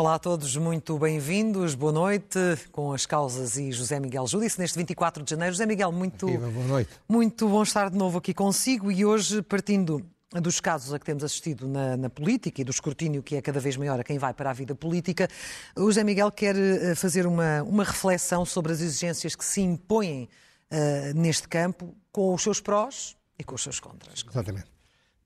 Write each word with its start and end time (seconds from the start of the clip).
Olá 0.00 0.14
a 0.14 0.18
todos, 0.18 0.56
muito 0.56 0.98
bem-vindos, 0.98 1.74
boa 1.74 1.92
noite, 1.92 2.38
com 2.72 2.90
as 2.90 3.04
causas 3.04 3.58
e 3.58 3.70
José 3.70 4.00
Miguel 4.00 4.26
Júdice, 4.26 4.58
neste 4.58 4.78
24 4.78 5.22
de 5.22 5.28
janeiro. 5.28 5.52
José 5.52 5.66
Miguel, 5.66 5.92
muito, 5.92 6.26
Viva, 6.26 6.48
boa 6.48 6.66
noite. 6.66 6.90
muito 7.06 7.46
bom 7.46 7.62
estar 7.62 7.90
de 7.90 7.98
novo 7.98 8.16
aqui 8.16 8.32
consigo 8.32 8.90
e 8.90 9.04
hoje, 9.04 9.42
partindo 9.42 10.02
dos 10.40 10.58
casos 10.58 10.94
a 10.94 10.98
que 10.98 11.04
temos 11.04 11.22
assistido 11.22 11.68
na, 11.68 11.98
na, 11.98 12.08
política 12.08 12.62
e 12.62 12.64
do 12.64 12.70
escrutínio 12.70 13.22
que 13.22 13.36
é 13.36 13.42
cada 13.42 13.60
vez 13.60 13.76
maior 13.76 14.00
a 14.00 14.02
quem 14.02 14.16
vai 14.16 14.32
para 14.32 14.48
a 14.48 14.52
vida 14.54 14.74
política, 14.74 15.28
o 15.76 15.82
José 15.82 16.02
Miguel 16.02 16.32
quer 16.32 16.56
uh, 16.56 16.96
fazer 16.96 17.26
uma, 17.26 17.62
uma 17.64 17.84
reflexão 17.84 18.46
sobre 18.46 18.72
as 18.72 18.80
exigências 18.80 19.36
que 19.36 19.44
se 19.44 19.60
impõem 19.60 20.30
uh, 20.70 21.14
neste 21.14 21.46
campo, 21.46 21.94
com 22.10 22.32
os 22.32 22.42
seus 22.42 22.58
prós 22.58 23.18
e 23.38 23.44
com 23.44 23.54
os 23.54 23.62
seus 23.62 23.78
contras. 23.78 24.24
Exatamente. 24.26 24.68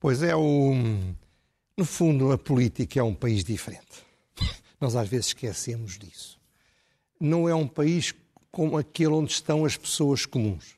Pois 0.01 0.21
é, 0.21 0.35
o, 0.35 0.73
no 1.77 1.85
fundo, 1.85 2.33
a 2.33 2.37
política 2.37 2.99
é 2.99 3.03
um 3.03 3.15
país 3.15 3.41
diferente. 3.41 4.04
Nós 4.79 4.95
às 4.95 5.07
vezes 5.07 5.27
esquecemos 5.27 5.97
disso. 5.97 6.39
Não 7.19 7.47
é 7.47 7.55
um 7.55 7.67
país 7.67 8.13
como 8.51 8.77
aquele 8.77 9.13
onde 9.13 9.31
estão 9.31 9.65
as 9.65 9.75
pessoas 9.75 10.25
comuns, 10.25 10.75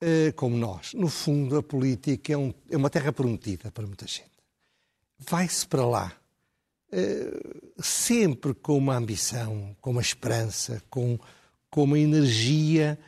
eh, 0.00 0.32
como 0.32 0.56
nós. 0.56 0.94
No 0.94 1.08
fundo, 1.08 1.56
a 1.56 1.62
política 1.62 2.32
é, 2.32 2.36
um, 2.36 2.52
é 2.70 2.76
uma 2.76 2.90
terra 2.90 3.12
prometida 3.12 3.70
para 3.70 3.86
muita 3.86 4.06
gente. 4.06 4.30
Vai-se 5.18 5.66
para 5.66 5.86
lá 5.86 6.16
eh, 6.90 7.40
sempre 7.78 8.54
com 8.54 8.76
uma 8.78 8.96
ambição, 8.96 9.76
com 9.80 9.90
uma 9.90 10.00
esperança, 10.00 10.82
com, 10.88 11.18
com 11.70 11.84
uma 11.84 11.98
energia 11.98 12.98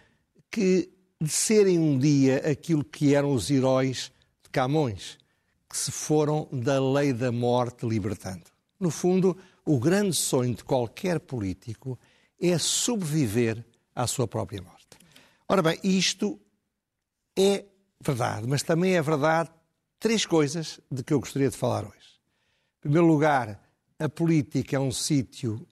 que 0.51 0.91
de 1.21 1.29
serem 1.31 1.79
um 1.79 1.99
dia 1.99 2.39
aquilo 2.51 2.83
que 2.83 3.15
eram 3.15 3.33
os 3.33 3.51
heróis 3.51 4.11
de 4.43 4.49
Camões, 4.51 5.19
que 5.69 5.77
se 5.77 5.93
foram 5.93 6.49
da 6.51 6.81
lei 6.81 7.13
da 7.13 7.31
morte 7.31 7.87
libertando. 7.87 8.45
No 8.79 8.91
fundo, 8.91 9.37
o 9.71 9.79
grande 9.79 10.17
sonho 10.17 10.53
de 10.53 10.65
qualquer 10.65 11.21
político 11.21 11.97
é 12.41 12.59
sobreviver 12.59 13.65
à 13.95 14.05
sua 14.05 14.27
própria 14.27 14.61
morte. 14.61 14.99
Ora 15.49 15.63
bem, 15.63 15.79
isto 15.85 16.41
é 17.39 17.65
verdade, 18.01 18.49
mas 18.49 18.65
também 18.65 18.97
é 18.97 19.03
verdade 19.03 19.49
três 20.01 20.27
coisas 20.27 20.81
de 20.91 21.05
que 21.05 21.13
eu 21.13 21.21
gostaria 21.21 21.49
de 21.49 21.57
falar 21.57 21.85
hoje. 21.85 22.19
Em 22.79 22.81
primeiro 22.81 23.07
lugar, 23.07 23.63
a 23.97 24.09
política 24.09 24.75
é 24.75 24.81
um 24.81 24.91
sítio 24.91 25.65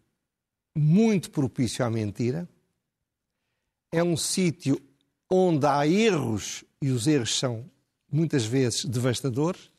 muito 0.76 1.32
propício 1.32 1.84
à 1.84 1.90
mentira, 1.90 2.48
é 3.90 4.00
um 4.00 4.16
sítio 4.16 4.80
onde 5.28 5.66
há 5.66 5.84
erros 5.88 6.62
e 6.80 6.90
os 6.90 7.08
erros 7.08 7.36
são 7.36 7.68
muitas 8.08 8.44
vezes 8.44 8.84
devastadores 8.84 9.72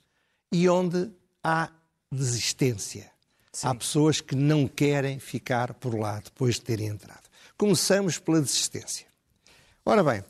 e 0.52 0.68
onde 0.68 1.10
há 1.42 1.72
desistência. 2.12 3.18
Sim. 3.52 3.68
Há 3.68 3.76
pessoas 3.76 4.22
que 4.22 4.36
não 4.36 4.68
querem 4.68 5.20
ficar 5.20 5.74
por 5.74 5.98
lá 5.98 6.20
depois 6.20 6.56
de 6.56 6.62
terem 6.62 6.88
entrado. 6.88 7.24
Começamos 7.58 8.18
pela 8.18 8.42
desistência. 8.42 9.08
Ora 9.86 10.04
bem. 10.04 10.24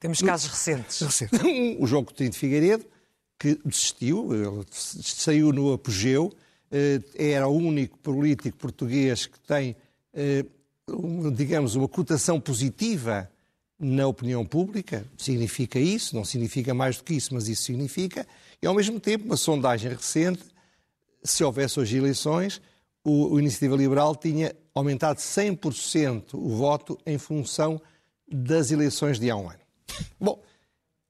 Temos 0.00 0.20
casos 0.20 0.50
recentes. 0.50 1.00
recentes. 1.00 1.40
o 1.78 1.86
João 1.86 2.04
Coutinho 2.04 2.30
de 2.30 2.38
Figueiredo, 2.38 2.84
que 3.38 3.58
desistiu, 3.64 4.34
ele 4.34 4.66
saiu 4.70 5.52
no 5.52 5.72
apogeu, 5.72 6.32
eh, 6.70 7.00
era 7.14 7.48
o 7.48 7.56
único 7.56 7.96
político 7.98 8.56
português 8.58 9.26
que 9.26 9.38
tem, 9.40 9.76
eh, 10.12 10.44
digamos, 11.34 11.74
uma 11.74 11.88
cotação 11.88 12.40
positiva 12.40 13.30
na 13.78 14.06
opinião 14.06 14.44
pública. 14.44 15.06
Significa 15.16 15.78
isso, 15.78 16.14
não 16.14 16.24
significa 16.24 16.74
mais 16.74 16.96
do 16.96 17.04
que 17.04 17.14
isso, 17.14 17.32
mas 17.32 17.48
isso 17.48 17.62
significa. 17.62 18.26
E, 18.60 18.66
ao 18.66 18.74
mesmo 18.74 18.98
tempo, 19.00 19.26
uma 19.26 19.36
sondagem 19.36 19.92
recente 19.92 20.44
se 21.24 21.42
houvesse 21.42 21.80
hoje 21.80 21.96
eleições, 21.96 22.60
o, 23.02 23.34
o 23.34 23.40
Iniciativa 23.40 23.76
Liberal 23.76 24.14
tinha 24.14 24.54
aumentado 24.74 25.18
100% 25.18 26.34
o 26.34 26.48
voto 26.56 26.98
em 27.06 27.18
função 27.18 27.80
das 28.28 28.70
eleições 28.70 29.18
de 29.18 29.30
há 29.30 29.36
um 29.36 29.48
ano. 29.48 29.60
Bom, 30.20 30.42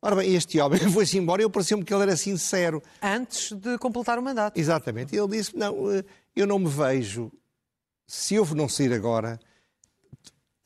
ora 0.01 0.17
bem, 0.17 0.35
este 0.35 0.61
homem 0.61 0.81
foi-se 0.91 1.19
embora 1.19 1.43
e 1.43 1.45
eu 1.45 1.51
pareceu-me 1.51 1.85
que 1.85 1.93
ele 1.93 2.03
era 2.03 2.17
sincero. 2.17 2.83
Antes 3.03 3.53
de 3.53 3.79
completar 3.79 4.19
o 4.19 4.23
mandato. 4.23 4.59
Exatamente. 4.59 5.15
E 5.15 5.19
ele 5.19 5.37
disse, 5.37 5.57
não, 5.57 5.91
eh, 5.93 6.05
eu 6.37 6.47
não 6.47 6.59
me 6.59 6.69
vejo, 6.69 7.33
se 8.07 8.35
eu 8.35 8.45
não 8.55 8.69
sair 8.69 8.93
agora, 8.93 9.41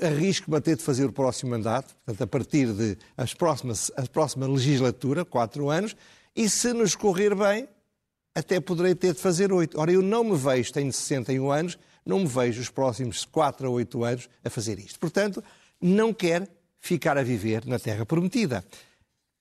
arrisco-me 0.01 0.57
a 0.57 0.61
ter 0.61 0.77
de 0.77 0.83
fazer 0.83 1.05
o 1.07 1.13
próximo 1.13 1.51
mandato, 1.51 1.95
portanto, 2.05 2.23
a 2.23 2.27
partir 2.27 2.73
de 2.73 2.97
as 3.17 3.35
próximas, 3.35 3.91
a 3.97 4.03
próxima 4.03 4.47
legislatura, 4.47 5.25
quatro 5.25 5.69
anos, 5.69 5.97
e 6.35 6.49
se 6.49 6.73
nos 6.73 6.95
correr 6.95 7.35
bem, 7.35 7.69
até 8.35 8.61
poderei 8.61 8.95
ter 8.95 9.15
de 9.15 9.21
fazer 9.21 9.53
oito. 9.53 9.81
Ora, 9.81 9.93
eu 9.93 10.03
não 10.03 10.25
me 10.25 10.37
vejo, 10.37 10.73
tenho 10.73 10.93
61 10.93 11.51
anos, 11.51 11.79
não 12.05 12.21
me 12.21 12.27
vejo 12.27 12.61
os 12.61 12.71
próximos 12.71 13.25
quatro 13.25 13.67
a 13.67 13.71
oito 13.71 14.05
anos 14.05 14.29
a 14.45 14.51
fazer 14.51 14.79
isto. 14.79 14.99
Portanto, 14.99 15.43
não 15.81 16.13
quer 16.13 16.49
ficar 16.81 17.19
a 17.19 17.23
viver 17.23 17.67
na 17.67 17.79
Terra 17.79 18.07
Prometida. 18.07 18.65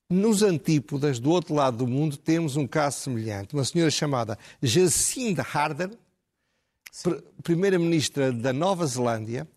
Nos 0.09 0.41
antípodas, 0.41 1.19
do 1.19 1.29
outro 1.29 1.53
lado 1.53 1.77
do 1.77 1.87
mundo, 1.87 2.17
temos 2.17 2.55
um 2.55 2.65
caso 2.65 2.99
semelhante. 2.99 3.53
Uma 3.53 3.65
senhora 3.65 3.91
chamada 3.91 4.37
Jacinda 4.61 5.45
Ardern, 5.53 5.97
primeira-ministra 7.43 8.31
da 8.31 8.53
Nova 8.53 8.85
Zelândia, 8.85 9.47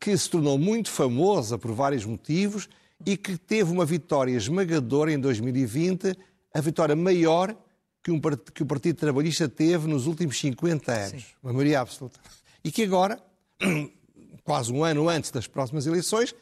que 0.00 0.16
se 0.16 0.30
tornou 0.30 0.58
muito 0.58 0.90
famosa 0.90 1.58
por 1.58 1.72
vários 1.72 2.04
motivos 2.04 2.68
e 3.04 3.16
que 3.16 3.36
teve 3.36 3.70
uma 3.70 3.84
vitória 3.84 4.32
esmagadora 4.32 5.12
em 5.12 5.18
2020, 5.18 6.16
a 6.52 6.60
vitória 6.60 6.96
maior 6.96 7.54
que, 8.04 8.10
um, 8.10 8.20
que 8.20 8.62
o 8.62 8.66
Partido 8.66 8.96
Trabalhista 8.96 9.48
teve 9.48 9.88
nos 9.88 10.06
últimos 10.06 10.38
50 10.38 10.92
anos, 10.92 11.22
Sim. 11.22 11.28
uma 11.42 11.54
maioria 11.54 11.80
absoluta. 11.80 12.20
E 12.62 12.70
que 12.70 12.82
agora, 12.82 13.18
quase 14.44 14.70
um 14.70 14.84
ano 14.84 15.08
antes 15.08 15.30
das 15.30 15.46
próximas 15.46 15.86
eleições, 15.86 16.34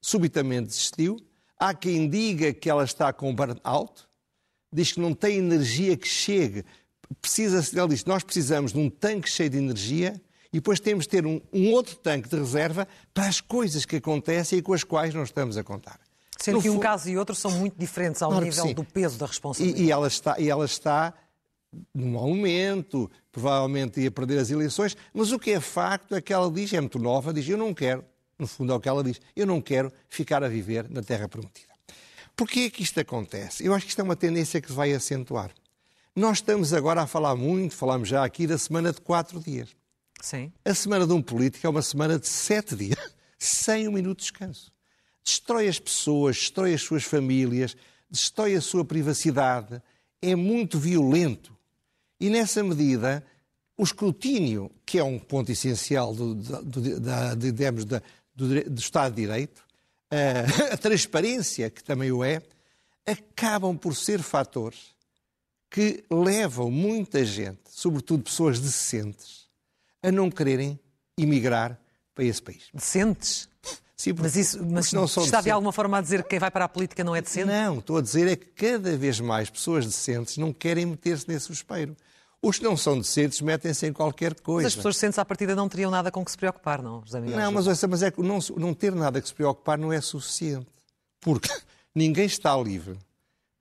subitamente 0.00 0.66
desistiu. 0.66 1.16
Há 1.56 1.72
quem 1.72 2.08
diga 2.08 2.52
que 2.52 2.68
ela 2.68 2.82
está 2.82 3.12
com 3.12 3.32
burnout, 3.32 4.08
diz 4.72 4.92
que 4.92 5.00
não 5.00 5.14
tem 5.14 5.38
energia 5.38 5.96
que 5.96 6.08
chegue. 6.08 6.64
Precisa, 7.22 7.64
ela 7.78 7.88
diz, 7.88 8.04
nós 8.04 8.24
precisamos 8.24 8.72
de 8.72 8.78
um 8.78 8.90
tanque 8.90 9.30
cheio 9.30 9.50
de 9.50 9.56
energia 9.56 10.20
e 10.52 10.58
depois 10.58 10.80
temos 10.80 11.04
de 11.04 11.10
ter 11.10 11.24
um, 11.24 11.40
um 11.52 11.70
outro 11.70 11.94
tanque 11.94 12.28
de 12.28 12.36
reserva 12.36 12.88
para 13.14 13.28
as 13.28 13.40
coisas 13.40 13.84
que 13.84 13.96
acontecem 13.96 14.58
e 14.58 14.62
com 14.62 14.72
as 14.72 14.82
quais 14.82 15.14
não 15.14 15.22
estamos 15.22 15.56
a 15.56 15.62
contar. 15.62 16.00
Sendo 16.40 16.62
que 16.62 16.70
um 16.70 16.78
caso 16.78 17.08
e 17.10 17.18
outro 17.18 17.34
são 17.34 17.50
muito 17.50 17.76
diferentes 17.76 18.22
ao 18.22 18.30
claro 18.30 18.44
nível 18.44 18.72
do 18.72 18.84
peso 18.84 19.18
da 19.18 19.26
responsabilidade. 19.26 19.82
E, 19.82 19.86
e, 19.86 19.90
ela 19.90 20.06
está, 20.06 20.36
e 20.38 20.48
ela 20.48 20.64
está 20.64 21.12
num 21.92 22.16
aumento, 22.16 23.10
provavelmente 23.32 24.00
ia 24.00 24.10
perder 24.10 24.38
as 24.38 24.50
eleições, 24.50 24.96
mas 25.12 25.32
o 25.32 25.38
que 25.38 25.50
é 25.50 25.60
facto 25.60 26.14
é 26.14 26.20
que 26.20 26.32
ela 26.32 26.50
diz, 26.50 26.72
é 26.72 26.80
muito 26.80 26.98
nova, 26.98 27.32
diz, 27.32 27.48
eu 27.48 27.58
não 27.58 27.74
quero, 27.74 28.04
no 28.38 28.46
fundo 28.46 28.72
é 28.72 28.76
o 28.76 28.80
que 28.80 28.88
ela 28.88 29.02
diz, 29.02 29.20
eu 29.34 29.46
não 29.46 29.60
quero 29.60 29.92
ficar 30.08 30.44
a 30.44 30.48
viver 30.48 30.88
na 30.88 31.02
Terra 31.02 31.28
Prometida. 31.28 31.72
Porquê 32.36 32.60
é 32.60 32.70
que 32.70 32.84
isto 32.84 33.00
acontece? 33.00 33.64
Eu 33.64 33.74
acho 33.74 33.84
que 33.84 33.90
isto 33.90 34.00
é 34.00 34.04
uma 34.04 34.16
tendência 34.16 34.60
que 34.60 34.68
se 34.68 34.74
vai 34.74 34.92
acentuar. 34.92 35.50
Nós 36.14 36.38
estamos 36.38 36.72
agora 36.72 37.02
a 37.02 37.06
falar 37.06 37.34
muito, 37.34 37.74
falamos 37.74 38.08
já 38.08 38.24
aqui 38.24 38.46
da 38.46 38.56
semana 38.56 38.92
de 38.92 39.00
quatro 39.00 39.40
dias. 39.40 39.76
Sim. 40.20 40.52
A 40.64 40.72
semana 40.72 41.04
de 41.04 41.12
um 41.12 41.20
político 41.20 41.66
é 41.66 41.70
uma 41.70 41.82
semana 41.82 42.16
de 42.18 42.28
sete 42.28 42.76
dias, 42.76 43.14
sem 43.38 43.88
um 43.88 43.92
minuto 43.92 44.18
de 44.18 44.24
descanso 44.24 44.72
destrói 45.28 45.68
as 45.68 45.78
pessoas, 45.78 46.36
destrói 46.36 46.72
as 46.72 46.80
suas 46.80 47.04
famílias, 47.04 47.76
destrói 48.10 48.54
a 48.54 48.60
sua 48.62 48.84
privacidade, 48.84 49.82
é 50.22 50.34
muito 50.34 50.78
violento. 50.78 51.54
E 52.18 52.30
nessa 52.30 52.64
medida, 52.64 53.24
o 53.76 53.84
escrutínio, 53.84 54.70
que 54.86 54.98
é 54.98 55.04
um 55.04 55.18
ponto 55.18 55.52
essencial 55.52 56.14
do, 56.14 56.34
do, 56.34 57.00
da, 57.00 57.34
digamos, 57.34 57.84
da, 57.84 58.02
do, 58.34 58.64
do, 58.64 58.80
Estado 58.80 59.14
de 59.14 59.22
Direito, 59.22 59.62
a, 60.10 60.72
a 60.74 60.76
transparência, 60.78 61.68
que 61.68 61.84
também 61.84 62.10
o 62.10 62.24
é, 62.24 62.42
acabam 63.06 63.76
por 63.76 63.94
ser 63.94 64.22
fatores 64.22 64.96
que 65.70 66.02
levam 66.10 66.70
muita 66.70 67.22
gente, 67.26 67.60
sobretudo 67.68 68.24
pessoas 68.24 68.58
decentes, 68.58 69.46
a 70.02 70.10
não 70.10 70.30
quererem 70.30 70.80
emigrar 71.18 71.78
para 72.14 72.24
esse 72.24 72.40
país. 72.40 72.68
Decentes? 72.72 73.46
Sim, 74.00 74.14
porque, 74.14 74.28
mas 74.28 74.36
isso 74.36 74.64
mas 74.64 74.92
não 74.92 75.06
está 75.06 75.22
decentes. 75.22 75.44
de 75.44 75.50
alguma 75.50 75.72
forma 75.72 75.98
a 75.98 76.00
dizer 76.00 76.22
que 76.22 76.28
quem 76.28 76.38
vai 76.38 76.52
para 76.52 76.66
a 76.66 76.68
política 76.68 77.02
não 77.02 77.16
é 77.16 77.20
decente? 77.20 77.48
Não, 77.48 77.80
estou 77.80 77.96
a 77.96 78.00
dizer 78.00 78.28
é 78.28 78.36
que 78.36 78.46
cada 78.46 78.96
vez 78.96 79.18
mais 79.18 79.50
pessoas 79.50 79.84
decentes 79.84 80.36
não 80.36 80.52
querem 80.52 80.86
meter-se 80.86 81.28
nesse 81.28 81.50
espelho. 81.50 81.96
Os 82.40 82.58
que 82.58 82.64
não 82.64 82.76
são 82.76 82.96
decentes 82.96 83.40
metem-se 83.40 83.88
em 83.88 83.92
qualquer 83.92 84.40
coisa. 84.40 84.66
Mas 84.66 84.72
as 84.72 84.76
pessoas 84.76 84.94
decentes 84.94 85.18
à 85.18 85.24
partida 85.24 85.56
não 85.56 85.68
teriam 85.68 85.90
nada 85.90 86.12
com 86.12 86.24
que 86.24 86.30
se 86.30 86.38
preocupar, 86.38 86.80
não, 86.80 87.04
José 87.04 87.20
Miguel? 87.20 87.36
Não, 87.36 87.50
mas, 87.50 87.82
mas 87.82 88.02
é 88.04 88.12
que 88.12 88.22
não, 88.22 88.38
não 88.56 88.72
ter 88.72 88.94
nada 88.94 89.20
que 89.20 89.26
se 89.26 89.34
preocupar 89.34 89.76
não 89.76 89.92
é 89.92 90.00
suficiente. 90.00 90.68
Porque 91.20 91.48
ninguém 91.92 92.26
está 92.26 92.56
livre 92.56 92.96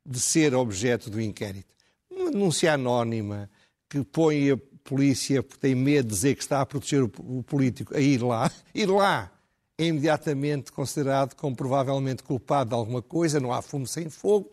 de 0.06 0.20
ser 0.20 0.54
objeto 0.54 1.10
do 1.10 1.20
inquérito. 1.20 1.74
Uma 2.12 2.30
denúncia 2.30 2.72
anónima 2.72 3.50
que 3.90 4.04
põe 4.04 4.52
a 4.52 4.58
polícia, 4.84 5.42
porque 5.42 5.60
tem 5.60 5.74
medo 5.74 6.10
de 6.10 6.14
dizer 6.14 6.36
que 6.36 6.44
está 6.44 6.62
a 6.62 6.66
proteger 6.66 7.02
o 7.04 7.42
político, 7.42 7.98
a 7.98 8.00
ir 8.00 8.22
lá, 8.22 8.52
ir 8.76 8.86
lá 8.86 9.32
é 9.78 9.86
imediatamente 9.86 10.72
considerado 10.72 11.36
como 11.36 11.56
provavelmente 11.56 12.24
culpado 12.24 12.70
de 12.70 12.76
alguma 12.76 13.02
coisa, 13.02 13.40
não 13.40 13.54
há 13.54 13.62
fumo 13.62 13.86
sem 13.86 14.10
fogo. 14.10 14.52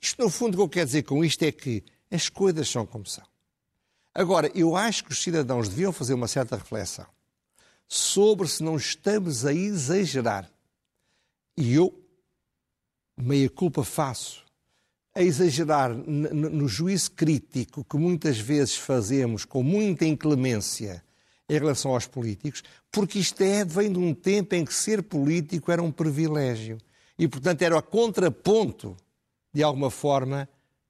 Isto, 0.00 0.22
no 0.22 0.30
fundo, 0.30 0.54
o 0.54 0.56
que 0.56 0.62
eu 0.62 0.68
quero 0.68 0.86
dizer 0.86 1.02
com 1.04 1.24
isto 1.24 1.42
é 1.42 1.50
que 1.50 1.82
as 2.10 2.28
coisas 2.28 2.68
são 2.68 2.84
como 2.84 3.06
são. 3.06 3.24
Agora, 4.14 4.50
eu 4.54 4.76
acho 4.76 5.04
que 5.04 5.12
os 5.12 5.22
cidadãos 5.22 5.68
deviam 5.68 5.92
fazer 5.92 6.14
uma 6.14 6.28
certa 6.28 6.56
reflexão 6.56 7.06
sobre 7.88 8.48
se 8.48 8.62
não 8.62 8.76
estamos 8.76 9.46
a 9.46 9.52
exagerar. 9.52 10.50
E 11.56 11.74
eu, 11.74 11.94
meia 13.16 13.48
culpa, 13.48 13.84
faço 13.84 14.44
a 15.14 15.22
exagerar 15.22 15.94
no 15.94 16.68
juízo 16.68 17.12
crítico 17.12 17.82
que 17.82 17.96
muitas 17.96 18.38
vezes 18.38 18.76
fazemos 18.76 19.46
com 19.46 19.62
muita 19.62 20.04
inclemência 20.04 21.02
em 21.48 21.58
relação 21.58 21.92
aos 21.92 22.06
políticos, 22.06 22.62
porque 22.90 23.18
isto 23.18 23.40
é, 23.42 23.64
vem 23.64 23.92
de 23.92 23.98
um 23.98 24.12
tempo 24.12 24.54
em 24.54 24.64
que 24.64 24.74
ser 24.74 25.02
político 25.02 25.70
era 25.70 25.82
um 25.82 25.92
privilégio. 25.92 26.78
E, 27.18 27.28
portanto, 27.28 27.62
era 27.62 27.78
a 27.78 27.82
contraponto, 27.82 28.96
de 29.54 29.62
alguma 29.62 29.90
forma, 29.90 30.48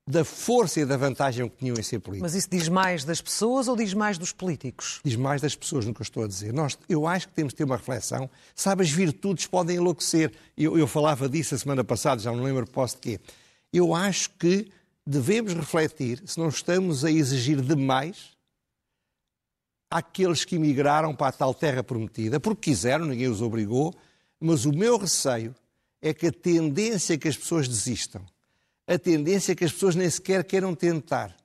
da 0.08 0.25
força 0.25 0.81
e 0.81 0.87
da 0.87 0.97
vantagem 0.97 1.49
que 1.49 1.56
tinham 1.56 1.76
em 1.76 1.82
ser 1.82 1.99
políticos. 1.99 2.32
Mas 2.32 2.38
isso 2.38 2.49
diz 2.49 2.69
mais 2.69 3.05
das 3.05 3.20
pessoas 3.20 3.67
ou 3.67 3.76
diz 3.76 3.93
mais 3.93 4.17
dos 4.17 4.32
políticos? 4.32 5.00
Diz 5.05 5.17
mais 5.17 5.43
das 5.43 5.56
pessoas, 5.56 5.85
no 5.85 5.93
que 5.93 6.00
eu 6.00 6.05
estou 6.05 6.23
a 6.23 6.29
dizer. 6.29 6.53
Nós, 6.53 6.79
eu 6.88 7.06
acho 7.06 7.26
que 7.29 7.35
temos 7.35 7.52
de 7.52 7.56
ter 7.56 7.64
uma 7.64 7.76
reflexão. 7.76 8.31
Sabe, 8.55 8.82
as 8.82 8.91
virtudes 8.91 9.47
podem 9.47 9.76
enlouquecer. 9.76 10.32
Eu, 10.56 10.79
eu 10.79 10.87
falava 10.87 11.29
disso 11.29 11.55
a 11.56 11.59
semana 11.59 11.82
passada, 11.82 12.23
já 12.23 12.31
não 12.31 12.43
lembro 12.43 12.67
posto 12.67 12.97
de 12.97 13.00
quê. 13.17 13.20
Eu 13.73 13.94
acho 13.94 14.31
que 14.31 14.70
devemos 15.05 15.52
refletir 15.55 16.23
se 16.25 16.38
não 16.38 16.49
estamos 16.49 17.05
a 17.05 17.11
exigir 17.11 17.61
demais 17.61 18.36
àqueles 19.91 20.44
que 20.44 20.56
emigraram 20.56 21.15
para 21.15 21.29
a 21.29 21.33
tal 21.33 21.55
terra 21.55 21.83
prometida, 21.83 22.41
porque 22.41 22.71
quiseram, 22.71 23.06
ninguém 23.06 23.29
os 23.29 23.41
obrigou, 23.41 23.94
mas 24.41 24.65
o 24.65 24.73
meu 24.73 24.99
receio 24.99 25.55
é 26.03 26.12
que 26.12 26.27
a 26.27 26.33
tendência 26.33 27.15
é 27.15 27.19
que 27.19 27.29
as 27.29 27.37
pessoas 27.37 27.69
desistam, 27.69 28.25
a 28.87 28.99
tendência 28.99 29.53
é 29.53 29.55
que 29.55 29.65
as 29.65 29.73
pessoas 29.73 29.94
nem 29.94 30.09
sequer 30.09 30.44
queiram 30.44 30.75
tentar, 30.75 31.37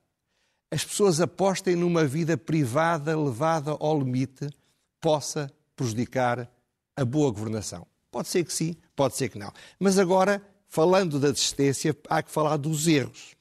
as 0.70 0.84
pessoas 0.84 1.20
apostem 1.20 1.76
numa 1.76 2.04
vida 2.04 2.36
privada 2.36 3.18
levada 3.18 3.72
ao 3.78 3.98
limite, 3.98 4.48
possa 5.00 5.52
prejudicar 5.76 6.50
a 6.96 7.04
boa 7.04 7.30
governação. 7.30 7.86
Pode 8.10 8.28
ser 8.28 8.44
que 8.44 8.52
sim, 8.52 8.76
pode 8.94 9.16
ser 9.16 9.28
que 9.28 9.38
não. 9.38 9.52
Mas 9.78 9.98
agora, 9.98 10.42
falando 10.68 11.18
da 11.18 11.30
desistência, 11.30 11.96
há 12.08 12.22
que 12.22 12.30
falar 12.30 12.56
dos 12.56 12.86
erros 12.86 13.34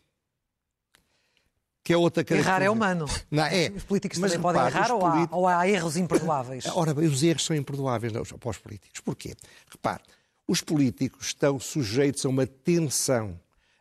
que 1.91 1.93
é 1.93 1.97
outra 1.97 2.23
característica. 2.23 2.49
Errar 2.49 2.65
é 2.65 2.69
humano. 2.69 3.05
Não, 3.29 3.43
é. 3.43 3.69
Os 3.75 3.83
políticos 3.83 4.17
Mas, 4.17 4.31
também 4.31 4.47
repare, 4.47 4.71
podem 4.71 4.81
errar 4.81 4.95
ou, 4.95 5.05
há, 5.05 5.27
ou 5.31 5.47
há 5.47 5.67
erros 5.67 5.97
imperdoáveis? 5.97 6.65
Ora 6.67 6.93
bem, 6.93 7.05
os 7.05 7.21
erros 7.21 7.43
são 7.43 7.55
imperdoáveis 7.55 8.13
não, 8.13 8.23
para 8.23 8.49
os 8.49 8.57
políticos. 8.57 9.01
Porquê? 9.01 9.35
Repare, 9.69 10.01
os 10.47 10.61
políticos 10.61 11.27
estão 11.27 11.59
sujeitos 11.59 12.25
a 12.25 12.29
uma 12.29 12.47
tensão, 12.47 13.37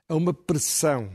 a 0.08 0.16
uma 0.16 0.34
pressão, 0.34 1.08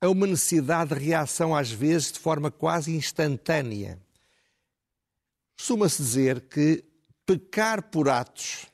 a 0.00 0.08
uma 0.08 0.26
necessidade 0.26 0.94
de 0.94 1.04
reação, 1.04 1.54
às 1.54 1.72
vezes, 1.72 2.12
de 2.12 2.20
forma 2.20 2.48
quase 2.48 2.94
instantânea. 2.94 3.98
Costuma-se 5.58 6.00
dizer 6.00 6.42
que 6.42 6.84
pecar 7.26 7.82
por 7.82 8.08
atos 8.08 8.66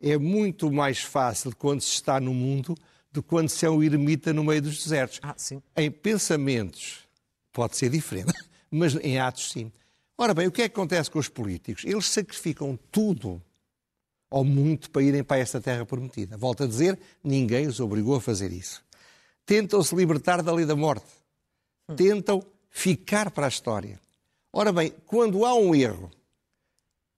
é 0.00 0.16
muito 0.16 0.70
mais 0.70 1.00
fácil 1.00 1.52
quando 1.56 1.80
se 1.80 1.94
está 1.94 2.20
no 2.20 2.32
mundo 2.32 2.76
do 3.12 3.22
que 3.22 3.28
quando 3.28 3.48
se 3.48 3.66
é 3.66 3.70
um 3.70 3.82
ermita 3.82 4.32
no 4.32 4.42
meio 4.42 4.62
dos 4.62 4.82
desertos. 4.82 5.20
Ah, 5.22 5.34
sim. 5.36 5.62
Em 5.76 5.90
pensamentos 5.90 7.00
pode 7.52 7.76
ser 7.76 7.90
diferente, 7.90 8.32
mas 8.70 8.94
em 8.96 9.18
atos 9.18 9.52
sim. 9.52 9.70
Ora 10.16 10.34
bem, 10.34 10.46
o 10.46 10.52
que 10.52 10.62
é 10.62 10.68
que 10.68 10.74
acontece 10.74 11.10
com 11.10 11.18
os 11.18 11.28
políticos? 11.28 11.84
Eles 11.84 12.06
sacrificam 12.06 12.78
tudo 12.90 13.42
ou 14.30 14.44
muito 14.44 14.90
para 14.90 15.02
irem 15.02 15.22
para 15.22 15.38
esta 15.38 15.60
terra 15.60 15.84
prometida. 15.84 16.36
Volto 16.36 16.64
a 16.64 16.66
dizer, 16.66 16.98
ninguém 17.22 17.66
os 17.66 17.80
obrigou 17.80 18.16
a 18.16 18.20
fazer 18.20 18.50
isso. 18.50 18.82
Tentam 19.44 19.82
se 19.82 19.94
libertar 19.94 20.42
da 20.42 20.52
lei 20.52 20.64
da 20.64 20.74
morte. 20.74 21.06
Tentam 21.96 22.42
ficar 22.70 23.30
para 23.30 23.46
a 23.46 23.48
história. 23.48 24.00
Ora 24.52 24.72
bem, 24.72 24.92
quando 25.06 25.44
há 25.44 25.54
um 25.54 25.74
erro, 25.74 26.10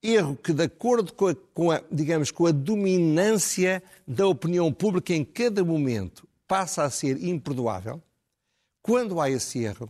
erro 0.05 0.37
que, 0.37 0.53
de 0.53 0.65
acordo 0.65 1.13
com 1.15 1.29
a, 1.29 1.35
com 1.55 1.71
a, 1.71 1.83
digamos, 1.91 2.31
com 2.31 2.47
a 2.47 2.53
dominância 2.53 3.83
da 4.07 4.27
opinião 4.27 4.71
pública 4.71 5.15
em 5.15 5.25
cada 5.25 5.65
momento, 5.65 6.29
passa 6.47 6.85
a 6.85 6.91
ser 6.91 7.25
imperdoável, 7.25 8.03
quando 8.83 9.19
há 9.19 9.31
esse 9.31 9.65
erro, 9.65 9.89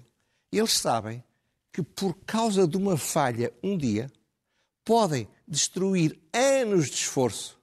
eles 0.52 0.72
sabem 0.72 1.22
que 1.72 1.82
por 1.82 2.14
causa 2.24 2.68
de 2.68 2.76
uma 2.76 2.96
falha 2.96 3.52
um 3.60 3.76
dia, 3.76 4.08
podem 4.84 5.26
destruir 5.48 6.16
anos 6.32 6.86
de 6.86 6.94
esforço 6.94 7.60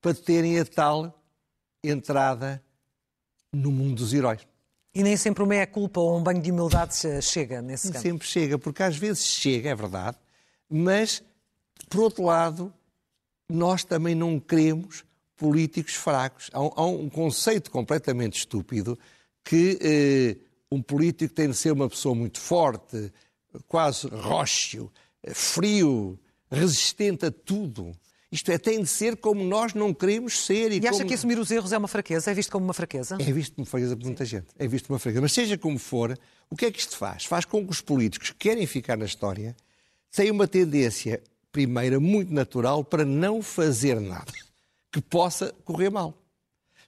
para 0.00 0.14
terem 0.14 0.60
a 0.60 0.64
tal 0.64 1.20
entrada 1.82 2.62
no 3.52 3.72
mundo 3.72 3.96
dos 3.96 4.14
heróis. 4.14 4.46
E 4.94 5.02
nem 5.02 5.16
sempre 5.16 5.42
uma 5.42 5.48
meia-culpa 5.48 6.00
ou 6.00 6.18
um 6.18 6.22
banho 6.22 6.40
de 6.40 6.52
humildade 6.52 6.94
chega 7.22 7.60
nesse 7.60 7.86
nem 7.86 7.92
campo. 7.94 8.02
sempre 8.02 8.28
chega, 8.28 8.58
porque 8.58 8.82
às 8.82 8.96
vezes 8.96 9.24
chega, 9.24 9.70
é 9.70 9.74
verdade, 9.74 10.16
mas 10.68 11.22
por 11.88 12.00
outro 12.00 12.24
lado, 12.24 12.72
nós 13.48 13.84
também 13.84 14.14
não 14.14 14.38
queremos 14.38 15.04
políticos 15.36 15.94
fracos. 15.94 16.50
Há 16.52 16.62
um, 16.62 16.70
há 16.76 16.86
um 16.86 17.08
conceito 17.08 17.70
completamente 17.70 18.38
estúpido 18.38 18.98
que 19.42 19.78
eh, 19.82 20.36
um 20.70 20.82
político 20.82 21.34
tem 21.34 21.48
de 21.48 21.56
ser 21.56 21.72
uma 21.72 21.88
pessoa 21.88 22.14
muito 22.14 22.38
forte, 22.38 23.12
quase 23.66 24.06
róxio, 24.08 24.92
frio, 25.32 26.18
resistente 26.50 27.26
a 27.26 27.30
tudo. 27.30 27.92
Isto 28.30 28.52
é, 28.52 28.58
tem 28.58 28.80
de 28.80 28.86
ser 28.86 29.16
como 29.16 29.42
nós 29.42 29.74
não 29.74 29.92
queremos 29.92 30.44
ser. 30.44 30.70
E, 30.70 30.78
e 30.78 30.86
acha 30.86 30.98
como... 30.98 31.08
que 31.08 31.14
assumir 31.14 31.38
os 31.38 31.50
erros 31.50 31.72
é 31.72 31.78
uma 31.78 31.88
fraqueza? 31.88 32.30
É 32.30 32.34
visto 32.34 32.52
como 32.52 32.64
uma 32.64 32.74
fraqueza? 32.74 33.16
É 33.18 33.32
visto 33.32 33.56
como 33.56 33.66
fraqueza 33.66 33.96
por 33.96 34.04
muita 34.04 34.24
gente. 34.24 34.46
É 34.56 34.68
visto 34.68 34.86
como 34.86 34.94
uma 34.94 35.00
fraqueza. 35.00 35.20
Mas 35.20 35.32
seja 35.32 35.58
como 35.58 35.78
for, 35.78 36.16
o 36.48 36.54
que 36.54 36.66
é 36.66 36.70
que 36.70 36.78
isto 36.78 36.96
faz? 36.96 37.24
Faz 37.24 37.44
com 37.44 37.64
que 37.64 37.72
os 37.72 37.80
políticos 37.80 38.30
que 38.30 38.36
querem 38.36 38.66
ficar 38.66 38.96
na 38.96 39.04
história 39.04 39.56
tenham 40.12 40.34
uma 40.34 40.46
tendência 40.46 41.20
primeira 41.52 41.98
muito 41.98 42.32
natural 42.32 42.84
para 42.84 43.04
não 43.04 43.42
fazer 43.42 44.00
nada 44.00 44.32
que 44.92 45.00
possa 45.00 45.54
correr 45.64 45.90
mal. 45.90 46.16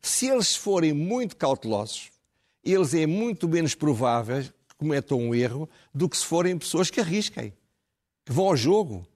Se 0.00 0.26
eles 0.28 0.56
forem 0.56 0.92
muito 0.92 1.36
cautelosos, 1.36 2.10
eles 2.64 2.94
é 2.94 3.06
muito 3.06 3.48
menos 3.48 3.74
provável 3.74 4.42
que 4.42 4.74
cometam 4.76 5.18
um 5.18 5.34
erro 5.34 5.68
do 5.94 6.08
que 6.08 6.16
se 6.16 6.24
forem 6.24 6.58
pessoas 6.58 6.90
que 6.90 7.00
arrisquem, 7.00 7.52
que 8.24 8.32
vão 8.32 8.46
ao 8.46 8.56
jogo, 8.56 9.06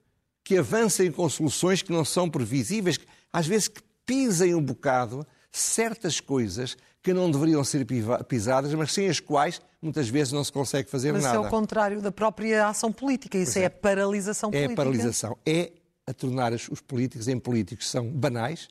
que 0.45 0.59
avancem 0.59 1.11
com 1.11 1.29
soluções 1.29 1.83
que 1.83 1.91
não 1.91 2.05
são 2.05 2.31
previsíveis, 2.31 2.99
às 3.33 3.47
vezes 3.47 3.67
que 3.67 3.83
pisem 4.05 4.55
um 4.55 4.63
bocado 4.63 5.27
certas 5.51 6.21
coisas 6.21 6.77
que 7.07 7.15
não 7.15 7.31
deveriam 7.31 7.63
ser 7.63 7.87
pisadas, 8.27 8.75
mas 8.75 8.93
sem 8.93 9.09
as 9.09 9.21
quais 9.21 9.63
muitas 9.81 10.09
vezes 10.09 10.33
não 10.33 10.43
se 10.43 10.51
consegue 10.51 10.91
fazer 10.91 11.13
mas 11.13 11.23
nada. 11.23 11.37
Mas 11.37 11.45
é 11.45 11.47
o 11.47 11.51
contrário 11.53 12.03
da 12.03 12.11
própria 12.11 12.67
ação 12.67 12.91
política, 12.91 13.39
isso 13.39 13.61
é. 13.61 13.63
é. 13.63 13.67
a 13.67 13.71
paralisação 13.71 14.51
política. 14.51 14.73
É 14.73 14.75
a 14.75 14.77
paralisação, 14.77 15.39
é 15.47 15.73
a 16.05 16.13
tornar 16.13 16.53
os 16.53 16.81
políticos 16.81 17.29
em 17.29 17.39
políticos 17.39 17.85
que 17.85 17.91
são 17.93 18.11
banais, 18.11 18.67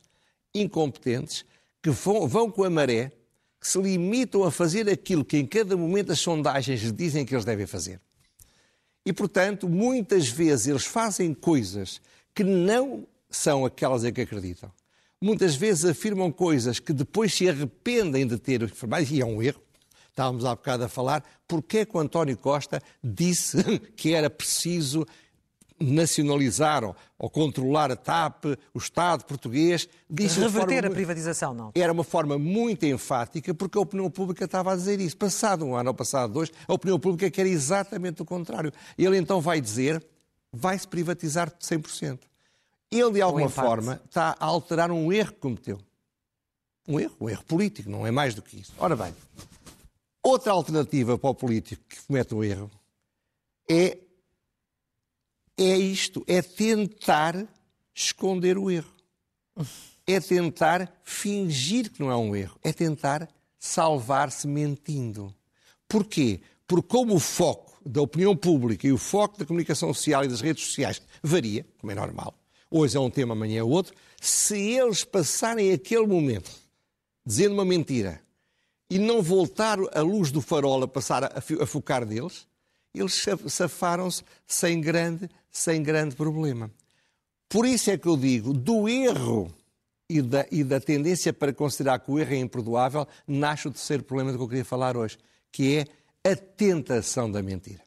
incompetentes, 0.54 1.46
que 1.82 1.88
vão, 1.88 2.28
vão 2.28 2.50
com 2.50 2.62
a 2.62 2.68
maré, 2.68 3.10
que 3.58 3.66
se 3.66 3.80
limitam 3.80 4.44
a 4.44 4.50
fazer 4.50 4.86
aquilo 4.86 5.24
que 5.24 5.38
em 5.38 5.46
cada 5.46 5.74
momento 5.74 6.12
as 6.12 6.20
sondagens 6.20 6.92
dizem 6.92 7.24
que 7.24 7.34
eles 7.34 7.46
devem 7.46 7.66
fazer. 7.66 7.98
E, 9.06 9.14
portanto, 9.14 9.66
muitas 9.66 10.28
vezes 10.28 10.66
eles 10.66 10.84
fazem 10.84 11.32
coisas 11.32 12.02
que 12.34 12.44
não 12.44 13.06
são 13.30 13.64
aquelas 13.64 14.04
em 14.04 14.12
que 14.12 14.20
acreditam 14.20 14.70
muitas 15.20 15.54
vezes 15.54 15.84
afirmam 15.84 16.30
coisas 16.30 16.78
que 16.78 16.92
depois 16.92 17.34
se 17.34 17.48
arrependem 17.48 18.26
de 18.26 18.38
ter 18.38 18.64
afirmado, 18.64 19.06
e 19.10 19.20
é 19.20 19.24
um 19.24 19.42
erro. 19.42 19.60
Estávamos 20.10 20.44
há 20.46 20.54
bocado 20.54 20.84
a 20.84 20.88
falar 20.88 21.22
porque 21.46 21.78
é 21.78 21.84
que 21.84 21.94
o 21.94 22.00
António 22.00 22.36
Costa 22.38 22.82
disse 23.04 23.62
que 23.94 24.14
era 24.14 24.30
preciso 24.30 25.06
nacionalizar 25.78 26.82
ou, 26.84 26.96
ou, 27.18 27.28
controlar 27.28 27.92
a 27.92 27.96
TAP, 27.96 28.46
o 28.72 28.78
Estado 28.78 29.26
português. 29.26 29.86
Disse 30.08 30.40
Reverter 30.40 30.86
a 30.86 30.90
privatização, 30.90 31.52
não? 31.52 31.70
Era 31.74 31.92
uma 31.92 32.02
forma 32.02 32.38
muito 32.38 32.86
enfática, 32.86 33.52
porque 33.52 33.76
a 33.76 33.82
opinião 33.82 34.10
pública 34.10 34.46
estava 34.46 34.72
a 34.72 34.76
dizer 34.76 35.00
isso. 35.00 35.18
Passado 35.18 35.66
um 35.66 35.74
ano 35.74 35.90
ou 35.90 35.94
passado 35.94 36.32
dois, 36.32 36.50
a 36.66 36.72
opinião 36.72 36.98
pública 36.98 37.30
quer 37.30 37.46
exatamente 37.46 38.22
o 38.22 38.24
contrário. 38.24 38.72
Ele 38.96 39.18
então 39.18 39.38
vai 39.38 39.60
dizer, 39.60 40.02
vai-se 40.50 40.88
privatizar 40.88 41.52
100% 41.60 42.20
ele, 42.90 43.12
de 43.12 43.22
alguma 43.22 43.48
forma, 43.48 44.00
está 44.04 44.36
a 44.38 44.44
alterar 44.44 44.90
um 44.90 45.12
erro 45.12 45.32
que 45.32 45.40
cometeu. 45.40 45.80
Um 46.88 47.00
erro, 47.00 47.16
um 47.20 47.28
erro 47.28 47.44
político, 47.44 47.90
não 47.90 48.06
é 48.06 48.10
mais 48.10 48.34
do 48.34 48.42
que 48.42 48.60
isso. 48.60 48.72
Ora 48.78 48.94
bem, 48.94 49.14
outra 50.22 50.52
alternativa 50.52 51.18
para 51.18 51.30
o 51.30 51.34
político 51.34 51.82
que 51.88 52.00
comete 52.06 52.34
um 52.34 52.44
erro 52.44 52.70
é, 53.68 53.98
é 55.56 55.76
isto, 55.76 56.24
é 56.28 56.40
tentar 56.40 57.46
esconder 57.94 58.56
o 58.56 58.70
erro. 58.70 58.94
É 60.06 60.20
tentar 60.20 60.92
fingir 61.02 61.90
que 61.90 62.00
não 62.00 62.10
é 62.10 62.16
um 62.16 62.36
erro. 62.36 62.56
É 62.62 62.72
tentar 62.72 63.28
salvar-se 63.58 64.46
mentindo. 64.46 65.34
Porquê? 65.88 66.40
Porque 66.66 66.86
como 66.86 67.14
o 67.14 67.20
foco 67.20 67.80
da 67.84 68.02
opinião 68.02 68.36
pública 68.36 68.86
e 68.86 68.92
o 68.92 68.98
foco 68.98 69.38
da 69.38 69.46
comunicação 69.46 69.92
social 69.92 70.24
e 70.24 70.28
das 70.28 70.40
redes 70.40 70.64
sociais 70.64 71.00
varia, 71.22 71.66
como 71.78 71.90
é 71.90 71.94
normal, 71.94 72.34
hoje 72.70 72.96
é 72.96 73.00
um 73.00 73.10
tema, 73.10 73.32
amanhã 73.34 73.60
é 73.60 73.62
outro, 73.62 73.94
se 74.20 74.56
eles 74.56 75.04
passarem 75.04 75.72
aquele 75.72 76.06
momento 76.06 76.50
dizendo 77.24 77.54
uma 77.54 77.64
mentira 77.64 78.20
e 78.88 78.98
não 78.98 79.20
voltar 79.22 79.78
a 79.92 80.00
luz 80.00 80.30
do 80.30 80.40
farol 80.40 80.82
a 80.82 80.88
passar 80.88 81.24
a, 81.24 81.66
focar 81.66 82.06
deles, 82.06 82.46
eles 82.94 83.24
safaram-se 83.48 84.22
sem 84.46 84.80
grande, 84.80 85.28
sem 85.50 85.82
grande 85.82 86.14
problema. 86.14 86.70
Por 87.48 87.66
isso 87.66 87.90
é 87.90 87.98
que 87.98 88.08
eu 88.08 88.16
digo, 88.16 88.52
do 88.52 88.88
erro 88.88 89.52
e 90.08 90.22
da, 90.22 90.46
e 90.50 90.62
da 90.64 90.80
tendência 90.80 91.32
para 91.32 91.52
considerar 91.52 91.98
que 91.98 92.10
o 92.10 92.18
erro 92.18 92.32
é 92.32 92.38
imperdoável, 92.38 93.06
nasce 93.26 93.68
o 93.68 93.70
terceiro 93.70 94.02
problema 94.02 94.32
do 94.32 94.38
que 94.38 94.44
eu 94.44 94.48
queria 94.48 94.64
falar 94.64 94.96
hoje, 94.96 95.18
que 95.52 95.76
é 95.76 96.30
a 96.30 96.36
tentação 96.36 97.30
da 97.30 97.42
mentira. 97.42 97.85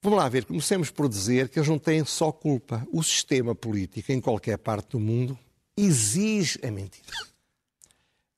Vamos 0.00 0.18
lá 0.18 0.28
ver, 0.28 0.44
comecemos 0.44 0.90
por 0.90 1.08
dizer 1.08 1.48
que 1.48 1.58
eles 1.58 1.68
não 1.68 1.78
têm 1.78 2.04
só 2.04 2.30
culpa. 2.30 2.86
O 2.92 3.02
sistema 3.02 3.54
político, 3.54 4.12
em 4.12 4.20
qualquer 4.20 4.56
parte 4.56 4.90
do 4.90 5.00
mundo, 5.00 5.36
exige 5.76 6.58
a 6.64 6.70
mentira. 6.70 7.16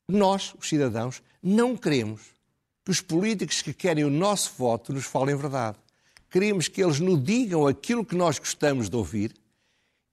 Nós, 0.08 0.54
os 0.58 0.68
cidadãos, 0.68 1.22
não 1.42 1.76
queremos 1.76 2.22
que 2.84 2.90
os 2.90 3.00
políticos 3.00 3.60
que 3.62 3.74
querem 3.74 4.04
o 4.04 4.10
nosso 4.10 4.52
voto 4.56 4.92
nos 4.92 5.04
falem 5.04 5.36
verdade. 5.36 5.78
Queremos 6.30 6.66
que 6.66 6.82
eles 6.82 6.98
nos 6.98 7.22
digam 7.22 7.66
aquilo 7.66 8.04
que 8.04 8.14
nós 8.14 8.38
gostamos 8.38 8.88
de 8.88 8.96
ouvir 8.96 9.34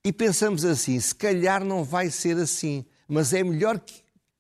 e 0.04 0.12
pensamos 0.12 0.66
assim: 0.66 1.00
se 1.00 1.16
calhar 1.16 1.64
não 1.64 1.84
vai 1.84 2.10
ser 2.10 2.38
assim, 2.38 2.86
mas 3.08 3.34
é 3.34 3.44
melhor 3.44 3.80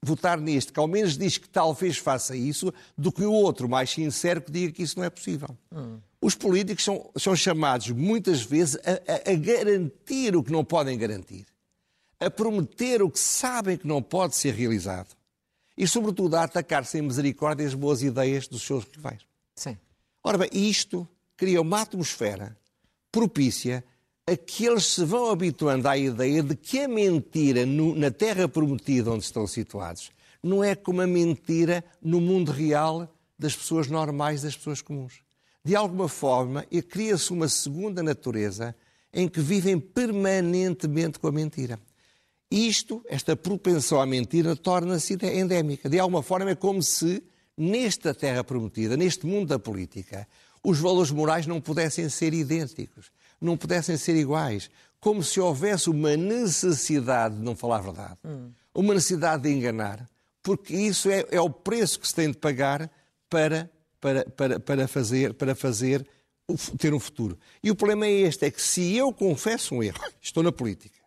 votar 0.01 0.39
neste, 0.39 0.71
que 0.71 0.79
ao 0.79 0.87
menos 0.87 1.17
diz 1.17 1.37
que 1.37 1.49
talvez 1.49 1.97
faça 1.97 2.35
isso, 2.35 2.73
do 2.97 3.11
que 3.11 3.23
o 3.23 3.31
outro 3.31 3.67
mais 3.67 3.89
sincero 3.89 4.41
que 4.41 4.51
diga 4.51 4.73
que 4.73 4.83
isso 4.83 4.97
não 4.97 5.05
é 5.05 5.09
possível. 5.09 5.49
Hum. 5.71 5.99
Os 6.21 6.35
políticos 6.35 6.83
são, 6.83 7.09
são, 7.15 7.35
chamados 7.35 7.89
muitas 7.91 8.41
vezes 8.41 8.75
a, 8.77 9.29
a, 9.29 9.33
a 9.33 9.35
garantir 9.35 10.35
o 10.35 10.43
que 10.43 10.51
não 10.51 10.63
podem 10.63 10.97
garantir, 10.97 11.45
a 12.19 12.29
prometer 12.29 13.01
o 13.01 13.09
que 13.09 13.19
sabem 13.19 13.77
que 13.77 13.87
não 13.87 14.01
pode 14.01 14.35
ser 14.35 14.53
realizado 14.53 15.15
e, 15.77 15.87
sobretudo, 15.87 16.35
a 16.35 16.43
atacar 16.43 16.85
sem 16.85 17.01
misericórdia 17.01 17.65
as 17.65 17.75
boas 17.75 18.01
ideias 18.01 18.47
dos 18.47 18.63
seus 18.63 18.83
rivais. 18.85 19.21
Sim. 19.55 19.77
Ora 20.23 20.37
bem, 20.37 20.49
isto 20.51 21.07
cria 21.35 21.61
uma 21.61 21.81
atmosfera 21.81 22.57
propícia 23.11 23.83
a 24.29 24.35
que 24.35 24.65
eles 24.65 24.85
se 24.85 25.05
vão 25.05 25.31
habituando 25.31 25.87
à 25.87 25.97
ideia 25.97 26.43
de 26.43 26.53
que 26.53 26.81
a 26.81 26.87
mentira 26.87 27.65
no, 27.65 27.95
na 27.95 28.11
terra 28.11 28.47
prometida 28.47 29.09
onde 29.09 29.23
estão 29.23 29.47
situados 29.47 30.11
não 30.43 30.63
é 30.63 30.75
como 30.75 31.01
a 31.01 31.07
mentira 31.07 31.83
no 32.01 32.19
mundo 32.19 32.51
real 32.51 33.11
das 33.39 33.55
pessoas 33.55 33.87
normais, 33.87 34.41
das 34.41 34.55
pessoas 34.55 34.81
comuns. 34.81 35.21
De 35.63 35.75
alguma 35.75 36.07
forma, 36.07 36.65
cria-se 36.89 37.31
uma 37.31 37.47
segunda 37.47 38.03
natureza 38.03 38.75
em 39.13 39.27
que 39.27 39.39
vivem 39.39 39.79
permanentemente 39.79 41.19
com 41.19 41.27
a 41.27 41.31
mentira. 41.31 41.79
Isto, 42.49 43.03
esta 43.07 43.35
propensão 43.35 43.99
à 43.99 44.05
mentira, 44.05 44.55
torna-se 44.55 45.17
endémica. 45.23 45.89
De 45.89 45.99
alguma 45.99 46.23
forma, 46.23 46.51
é 46.51 46.55
como 46.55 46.81
se, 46.81 47.23
nesta 47.57 48.13
terra 48.13 48.43
prometida, 48.43 48.95
neste 48.95 49.25
mundo 49.25 49.47
da 49.49 49.59
política, 49.59 50.27
os 50.63 50.79
valores 50.79 51.11
morais 51.11 51.45
não 51.45 51.59
pudessem 51.59 52.07
ser 52.09 52.33
idênticos, 52.33 53.11
não 53.39 53.57
pudessem 53.57 53.97
ser 53.97 54.15
iguais. 54.15 54.69
Como 54.99 55.23
se 55.23 55.39
houvesse 55.39 55.89
uma 55.89 56.17
necessidade 56.17 57.35
de 57.35 57.41
não 57.41 57.55
falar 57.55 57.77
a 57.77 57.81
verdade, 57.81 58.17
hum. 58.25 58.51
uma 58.73 58.93
necessidade 58.93 59.43
de 59.43 59.49
enganar, 59.49 60.09
porque 60.41 60.75
isso 60.75 61.09
é, 61.09 61.25
é, 61.29 61.39
o 61.39 61.49
preço 61.49 61.99
que 61.99 62.07
se 62.07 62.15
tem 62.15 62.31
de 62.31 62.37
pagar 62.37 62.89
para, 63.29 63.69
para, 63.99 64.29
para, 64.29 64.59
para 64.59 64.87
fazer, 64.87 65.33
para 65.33 65.53
fazer 65.53 66.07
ter 66.77 66.93
um 66.93 66.99
futuro. 66.99 67.37
E 67.63 67.69
o 67.69 67.75
problema 67.75 68.05
é 68.05 68.11
este: 68.11 68.45
é 68.45 68.51
que 68.51 68.61
se 68.61 68.95
eu 68.95 69.13
confesso 69.13 69.75
um 69.75 69.83
erro, 69.83 69.99
estou 70.21 70.41
na 70.41 70.51
política 70.51 70.97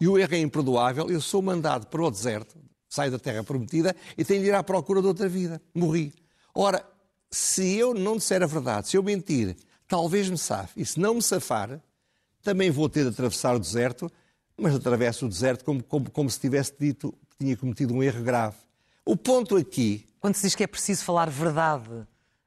e 0.00 0.08
o 0.08 0.18
erro 0.18 0.34
é 0.34 0.38
imperdoável, 0.38 1.10
eu 1.10 1.20
sou 1.20 1.40
mandado 1.40 1.86
para 1.86 2.02
o 2.02 2.10
deserto, 2.10 2.56
saio 2.88 3.10
da 3.10 3.18
terra 3.18 3.42
prometida 3.42 3.94
e 4.16 4.24
tenho 4.24 4.42
de 4.42 4.48
ir 4.48 4.54
à 4.54 4.62
procura 4.62 5.00
de 5.00 5.06
outra 5.06 5.28
vida. 5.28 5.60
Morri. 5.74 6.12
Ora, 6.54 6.84
se 7.30 7.76
eu 7.76 7.94
não 7.94 8.16
disser 8.16 8.42
a 8.42 8.46
verdade, 8.46 8.88
se 8.88 8.96
eu 8.96 9.02
mentir, 9.02 9.56
talvez 9.94 10.28
me 10.28 10.36
safe. 10.36 10.72
E 10.80 10.84
se 10.84 10.98
não 10.98 11.14
me 11.14 11.22
safar, 11.22 11.80
também 12.42 12.68
vou 12.68 12.88
ter 12.88 13.04
de 13.04 13.10
atravessar 13.10 13.54
o 13.54 13.60
deserto, 13.60 14.10
mas 14.56 14.74
atravesso 14.74 15.24
o 15.24 15.28
deserto 15.28 15.64
como, 15.64 15.84
como, 15.84 16.10
como 16.10 16.28
se 16.28 16.40
tivesse 16.40 16.74
dito 16.76 17.14
que 17.30 17.44
tinha 17.44 17.56
cometido 17.56 17.94
um 17.94 18.02
erro 18.02 18.24
grave. 18.24 18.56
O 19.06 19.16
ponto 19.16 19.56
aqui. 19.56 20.04
Quando 20.18 20.34
se 20.34 20.42
diz 20.42 20.56
que 20.56 20.64
é 20.64 20.66
preciso 20.66 21.04
falar 21.04 21.30
verdade 21.30 21.88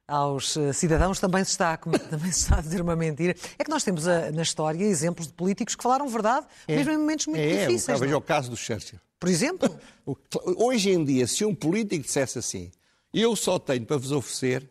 aos 0.06 0.58
eh, 0.58 0.74
cidadãos, 0.74 1.18
também 1.18 1.42
se, 1.42 1.52
está 1.52 1.72
a, 1.72 1.76
também 2.10 2.30
se 2.30 2.40
está 2.40 2.58
a 2.58 2.60
dizer 2.60 2.82
uma 2.82 2.94
mentira. 2.94 3.34
É 3.58 3.64
que 3.64 3.70
nós 3.70 3.82
temos 3.82 4.06
a, 4.06 4.30
na 4.30 4.42
história 4.42 4.84
exemplos 4.84 5.26
de 5.26 5.32
políticos 5.32 5.74
que 5.74 5.82
falaram 5.82 6.06
verdade, 6.06 6.46
é, 6.66 6.76
mesmo 6.76 6.92
em 6.92 6.98
momentos 6.98 7.28
muito 7.28 7.40
é, 7.40 7.66
difíceis. 7.66 7.96
É, 7.96 8.04
veja 8.04 8.18
o 8.18 8.20
caso 8.20 8.50
do 8.50 8.58
Churchill. 8.58 9.00
Por 9.18 9.30
exemplo? 9.30 9.74
Hoje 10.58 10.90
em 10.90 11.02
dia, 11.02 11.26
se 11.26 11.46
um 11.46 11.54
político 11.54 12.04
dissesse 12.04 12.38
assim, 12.38 12.70
eu 13.10 13.34
só 13.34 13.58
tenho 13.58 13.86
para 13.86 13.96
vos 13.96 14.12
oferecer, 14.12 14.68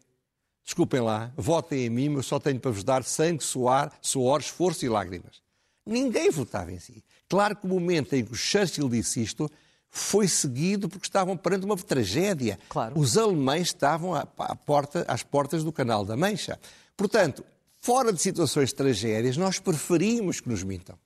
desculpem 0.68 1.00
lá, 1.00 1.32
votem 1.38 1.86
em 1.86 1.90
mim, 1.90 2.14
eu 2.14 2.22
só 2.22 2.40
tenho 2.40 2.60
para 2.60 2.72
vos 2.72 2.84
dar 2.84 3.02
sangue, 3.06 3.42
suor, 3.42 3.90
suor, 4.02 4.42
esforço 4.42 4.86
e 4.86 4.90
lágrimas. 4.90 5.42
Ninguém 5.86 6.30
votava 6.30 6.74
em 6.74 6.78
si. 6.78 7.02
Claro 7.30 7.56
que 7.56 7.66
o 7.66 7.70
momento 7.70 8.14
em 8.14 8.26
que 8.26 8.34
o 8.34 8.36
Churchill 8.36 8.90
disse 8.90 9.24
isto, 9.24 9.50
foi 9.90 10.28
seguido 10.28 10.90
porque 10.90 11.08
estavam 11.08 11.38
perante 11.38 11.66
uma 11.66 11.78
tragédia. 11.78 12.60
Claro. 12.68 13.00
Os 13.00 13.18
alemães 13.18 13.68
estavam 13.68 14.14
à, 14.14 14.28
à 14.40 14.56
porta, 14.58 15.06
às 15.08 15.24
portas 15.24 15.64
do 15.64 15.72
Canal 15.72 16.04
da 16.04 16.18
Mancha. 16.18 16.60
Portanto, 16.98 17.46
fora 17.80 18.12
de 18.12 18.22
situações 18.22 18.70
de 18.70 18.76
tragédias, 18.76 19.38
nós 19.38 19.60
preferimos 19.60 20.42
que 20.42 20.50
nos 20.50 20.64
mintam. 20.64 21.00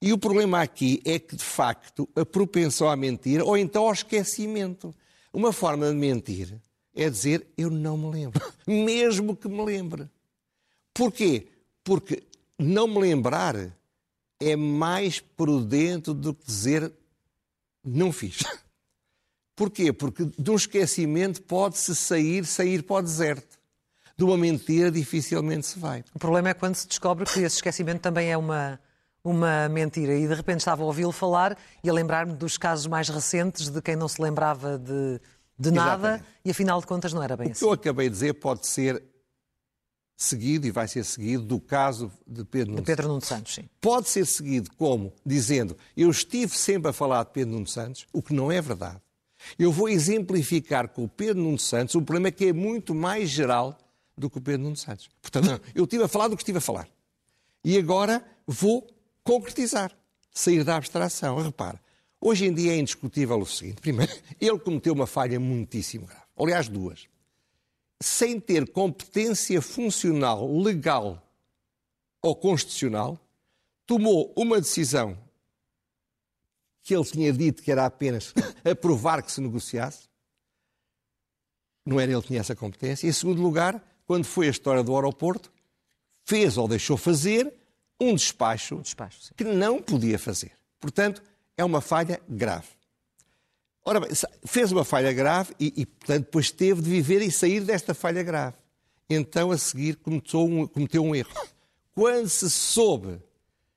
E 0.00 0.12
o 0.12 0.18
problema 0.18 0.62
aqui 0.62 1.02
é 1.04 1.18
que, 1.18 1.34
de 1.34 1.44
facto, 1.44 2.08
a 2.14 2.24
propensão 2.24 2.88
à 2.88 2.94
mentira 2.94 3.44
ou 3.44 3.56
então 3.56 3.86
ao 3.86 3.92
esquecimento. 3.92 4.94
Uma 5.32 5.52
forma 5.52 5.88
de 5.88 5.96
mentir 5.96 6.60
é 6.94 7.08
dizer 7.08 7.46
eu 7.56 7.70
não 7.70 7.96
me 7.96 8.10
lembro, 8.10 8.40
mesmo 8.66 9.36
que 9.36 9.48
me 9.48 9.64
lembre. 9.64 10.08
Porquê? 10.94 11.48
Porque 11.82 12.22
não 12.58 12.86
me 12.86 12.98
lembrar 12.98 13.56
é 14.40 14.56
mais 14.56 15.20
prudente 15.20 16.12
do 16.12 16.34
que 16.34 16.44
dizer 16.44 16.92
não 17.84 18.12
fiz. 18.12 18.42
Porquê? 19.54 19.92
Porque 19.92 20.30
de 20.38 20.50
um 20.50 20.56
esquecimento 20.56 21.42
pode-se 21.42 21.94
sair, 21.94 22.44
sair 22.44 22.82
para 22.82 22.96
o 22.96 23.02
deserto. 23.02 23.60
De 24.16 24.24
uma 24.24 24.36
mentira 24.36 24.90
dificilmente 24.90 25.66
se 25.66 25.78
vai. 25.78 26.04
O 26.14 26.18
problema 26.18 26.50
é 26.50 26.54
quando 26.54 26.74
se 26.74 26.86
descobre 26.86 27.24
que 27.24 27.40
esse 27.40 27.56
esquecimento 27.56 28.00
também 28.00 28.30
é 28.30 28.36
uma, 28.36 28.78
uma 29.24 29.68
mentira. 29.68 30.14
E 30.14 30.26
de 30.26 30.34
repente 30.34 30.60
estava 30.60 30.82
a 30.82 30.86
ouvi-lo 30.86 31.12
falar 31.12 31.56
e 31.82 31.88
a 31.88 31.92
lembrar-me 31.92 32.34
dos 32.34 32.56
casos 32.56 32.86
mais 32.86 33.08
recentes 33.08 33.68
de 33.68 33.80
quem 33.80 33.96
não 33.96 34.08
se 34.08 34.20
lembrava 34.20 34.78
de, 34.78 35.20
de 35.62 35.70
nada 35.70 36.24
e 36.44 36.50
afinal 36.50 36.80
de 36.80 36.86
contas 36.86 37.12
não 37.12 37.22
era 37.22 37.36
bem 37.36 37.48
o 37.48 37.50
assim. 37.52 37.64
O 37.64 37.68
que 37.68 37.68
eu 37.68 37.72
acabei 37.72 38.08
de 38.08 38.14
dizer 38.14 38.34
pode 38.34 38.66
ser 38.66 39.02
seguido 40.16 40.66
e 40.66 40.70
vai 40.70 40.86
ser 40.86 41.04
seguido 41.04 41.42
do 41.42 41.60
caso 41.60 42.10
de 42.26 42.44
Pedro 42.44 42.76
de 42.76 42.82
Pedro 42.82 43.08
Nuno 43.08 43.20
Santos. 43.20 43.54
Sim. 43.54 43.68
Pode 43.80 44.08
ser 44.08 44.26
seguido 44.26 44.70
como 44.76 45.12
dizendo 45.24 45.76
eu 45.96 46.10
estive 46.10 46.56
sempre 46.56 46.90
a 46.90 46.92
falar 46.92 47.24
de 47.24 47.30
Pedro 47.30 47.52
Nuno 47.54 47.66
Santos, 47.66 48.06
o 48.12 48.22
que 48.22 48.32
não 48.32 48.50
é 48.50 48.60
verdade. 48.60 49.00
Eu 49.58 49.72
vou 49.72 49.88
exemplificar 49.88 50.88
com 50.88 51.04
o 51.04 51.08
Pedro 51.08 51.42
Nuno 51.42 51.58
Santos 51.58 51.94
um 51.94 52.04
problema 52.04 52.30
que 52.30 52.46
é 52.46 52.52
muito 52.52 52.94
mais 52.94 53.28
geral 53.28 53.76
do 54.16 54.30
que 54.30 54.38
o 54.38 54.40
Pedro 54.40 54.62
Nuno 54.62 54.76
Santos. 54.76 55.10
Portanto, 55.20 55.60
eu 55.74 55.84
estive 55.84 56.04
a 56.04 56.08
falar 56.08 56.28
do 56.28 56.36
que 56.36 56.42
estive 56.42 56.58
a 56.58 56.60
falar. 56.60 56.88
E 57.64 57.76
agora 57.76 58.24
vou 58.46 58.86
concretizar, 59.24 59.92
sair 60.32 60.64
da 60.64 60.76
abstração. 60.76 61.42
Repara, 61.42 61.80
hoje 62.22 62.46
em 62.46 62.54
dia 62.54 62.72
é 62.72 62.78
indiscutível 62.78 63.38
o 63.38 63.46
seguinte. 63.46 63.82
Primeiro, 63.82 64.12
ele 64.40 64.58
cometeu 64.58 64.94
uma 64.94 65.06
falha 65.06 65.38
muitíssimo 65.38 66.06
grave. 66.06 66.22
Aliás, 66.36 66.68
duas 66.68 67.12
sem 68.02 68.40
ter 68.40 68.68
competência 68.68 69.62
funcional, 69.62 70.50
legal 70.58 71.22
ou 72.20 72.34
constitucional, 72.34 73.18
tomou 73.86 74.32
uma 74.36 74.60
decisão 74.60 75.16
que 76.82 76.94
ele 76.94 77.04
tinha 77.04 77.32
dito 77.32 77.62
que 77.62 77.70
era 77.70 77.86
apenas 77.86 78.34
aprovar 78.68 79.22
que 79.22 79.30
se 79.30 79.40
negociasse. 79.40 80.08
Não 81.86 82.00
era 82.00 82.12
ele 82.12 82.20
que 82.20 82.28
tinha 82.28 82.40
essa 82.40 82.56
competência. 82.56 83.06
E, 83.06 83.10
em 83.10 83.12
segundo 83.12 83.40
lugar, 83.40 83.82
quando 84.04 84.24
foi 84.24 84.48
a 84.48 84.50
história 84.50 84.82
do 84.82 84.94
aeroporto, 84.94 85.52
fez 86.24 86.56
ou 86.56 86.66
deixou 86.66 86.96
fazer 86.96 87.52
um 88.00 88.14
despacho, 88.14 88.76
um 88.76 88.82
despacho 88.82 89.32
que 89.34 89.44
não 89.44 89.80
podia 89.80 90.18
fazer. 90.18 90.52
Portanto, 90.80 91.22
é 91.62 91.64
uma 91.64 91.80
falha 91.80 92.20
grave. 92.28 92.68
Ora 93.84 94.00
bem, 94.00 94.10
fez 94.44 94.70
uma 94.70 94.84
falha 94.84 95.12
grave 95.12 95.54
e, 95.58 95.72
e, 95.76 95.86
portanto, 95.86 96.24
depois 96.24 96.50
teve 96.50 96.82
de 96.82 96.90
viver 96.90 97.20
e 97.22 97.30
sair 97.30 97.60
desta 97.60 97.94
falha 97.94 98.22
grave. 98.22 98.56
Então, 99.08 99.50
a 99.50 99.58
seguir, 99.58 99.96
cometeu 99.96 100.44
um, 100.44 100.66
cometeu 100.66 101.02
um 101.02 101.14
erro. 101.14 101.30
Quando 101.94 102.28
se 102.28 102.48
soube 102.48 103.20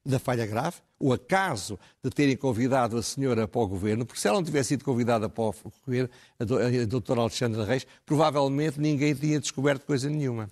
da 0.06 0.20
falha 0.20 0.46
grave, 0.46 0.78
o 1.00 1.12
acaso 1.12 1.78
de 2.04 2.10
terem 2.10 2.38
convidado 2.38 2.98
a 2.98 3.04
senhora 3.04 3.48
para 3.48 3.62
o 3.62 3.68
governo, 3.68 4.06
porque 4.06 4.22
se 4.22 4.28
ela 4.28 4.38
não 4.38 4.44
tivesse 4.44 4.70
sido 4.70 4.86
convidada 4.86 5.28
para 5.28 5.44
o 5.44 5.54
governo, 5.86 6.10
a 6.40 6.86
doutora 6.86 7.22
Alexandra 7.22 7.66
Reis, 7.66 7.86
provavelmente 8.06 8.80
ninguém 8.80 9.14
tinha 9.14 9.40
descoberto 9.40 9.86
coisa 9.86 10.10
nenhuma. 10.10 10.50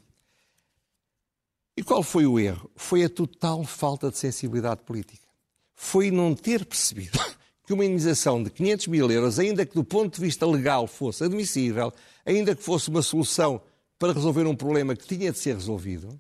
E 1.78 1.84
qual 1.84 2.04
foi 2.04 2.26
o 2.26 2.40
erro? 2.40 2.70
Foi 2.76 3.04
a 3.04 3.10
total 3.10 3.64
falta 3.64 4.12
de 4.12 4.18
sensibilidade 4.18 4.82
política. 4.82 5.23
Foi 5.76 6.12
não 6.12 6.34
ter 6.36 6.66
percebido 6.66 7.20
que 7.66 7.74
uma 7.74 7.86
indenização 7.86 8.44
de 8.44 8.50
500 8.50 8.88
mil 8.88 9.10
euros, 9.12 9.40
ainda 9.40 9.66
que 9.66 9.74
do 9.74 9.84
ponto 9.84 10.16
de 10.16 10.22
vista 10.22 10.46
legal 10.46 10.88
fosse 10.88 11.24
admissível, 11.24 11.94
ainda 12.26 12.56
que 12.56 12.62
fosse 12.62 12.90
uma 12.90 13.02
solução 13.02 13.62
para 13.98 14.14
resolver 14.14 14.46
um 14.46 14.56
problema 14.56 14.96
que 14.96 15.08
tinha 15.08 15.32
de 15.32 15.40
ser 15.40 15.56
resolvido, 15.56 16.20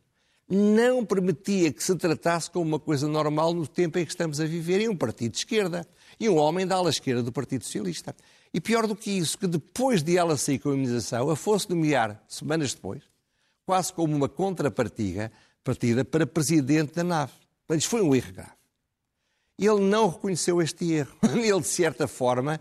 não 0.49 1.05
permitia 1.05 1.71
que 1.71 1.83
se 1.83 1.95
tratasse 1.95 2.49
como 2.49 2.65
uma 2.65 2.79
coisa 2.79 3.07
normal 3.07 3.53
no 3.53 3.67
tempo 3.67 3.97
em 3.97 4.05
que 4.05 4.11
estamos 4.11 4.39
a 4.39 4.45
viver 4.45 4.81
em 4.81 4.89
um 4.89 4.95
partido 4.95 5.31
de 5.31 5.39
esquerda 5.39 5.87
e 6.19 6.29
um 6.29 6.37
homem 6.37 6.67
da 6.67 6.75
ala 6.75 6.89
esquerda 6.89 7.23
do 7.23 7.31
Partido 7.31 7.63
Socialista. 7.63 8.15
E 8.53 8.61
pior 8.61 8.85
do 8.85 8.95
que 8.95 9.09
isso, 9.09 9.37
que 9.37 9.47
depois 9.47 10.03
de 10.03 10.17
ela 10.17 10.37
sair 10.37 10.59
com 10.59 10.69
a 10.69 10.73
imunização, 10.73 11.29
a 11.29 11.35
fosse 11.35 11.69
nomear, 11.69 12.23
semanas 12.27 12.73
depois, 12.73 13.01
quase 13.65 13.91
como 13.91 14.15
uma 14.15 14.29
contrapartida 14.29 15.31
partida 15.63 16.03
para 16.03 16.27
presidente 16.27 16.93
da 16.93 17.03
nave. 17.03 17.31
Mas 17.67 17.85
foi 17.85 18.01
um 18.01 18.13
erro 18.13 18.33
grave. 18.33 18.62
Ele 19.57 19.81
não 19.81 20.09
reconheceu 20.09 20.61
este 20.61 20.91
erro. 20.91 21.17
Ele, 21.35 21.61
de 21.61 21.67
certa 21.67 22.07
forma, 22.07 22.59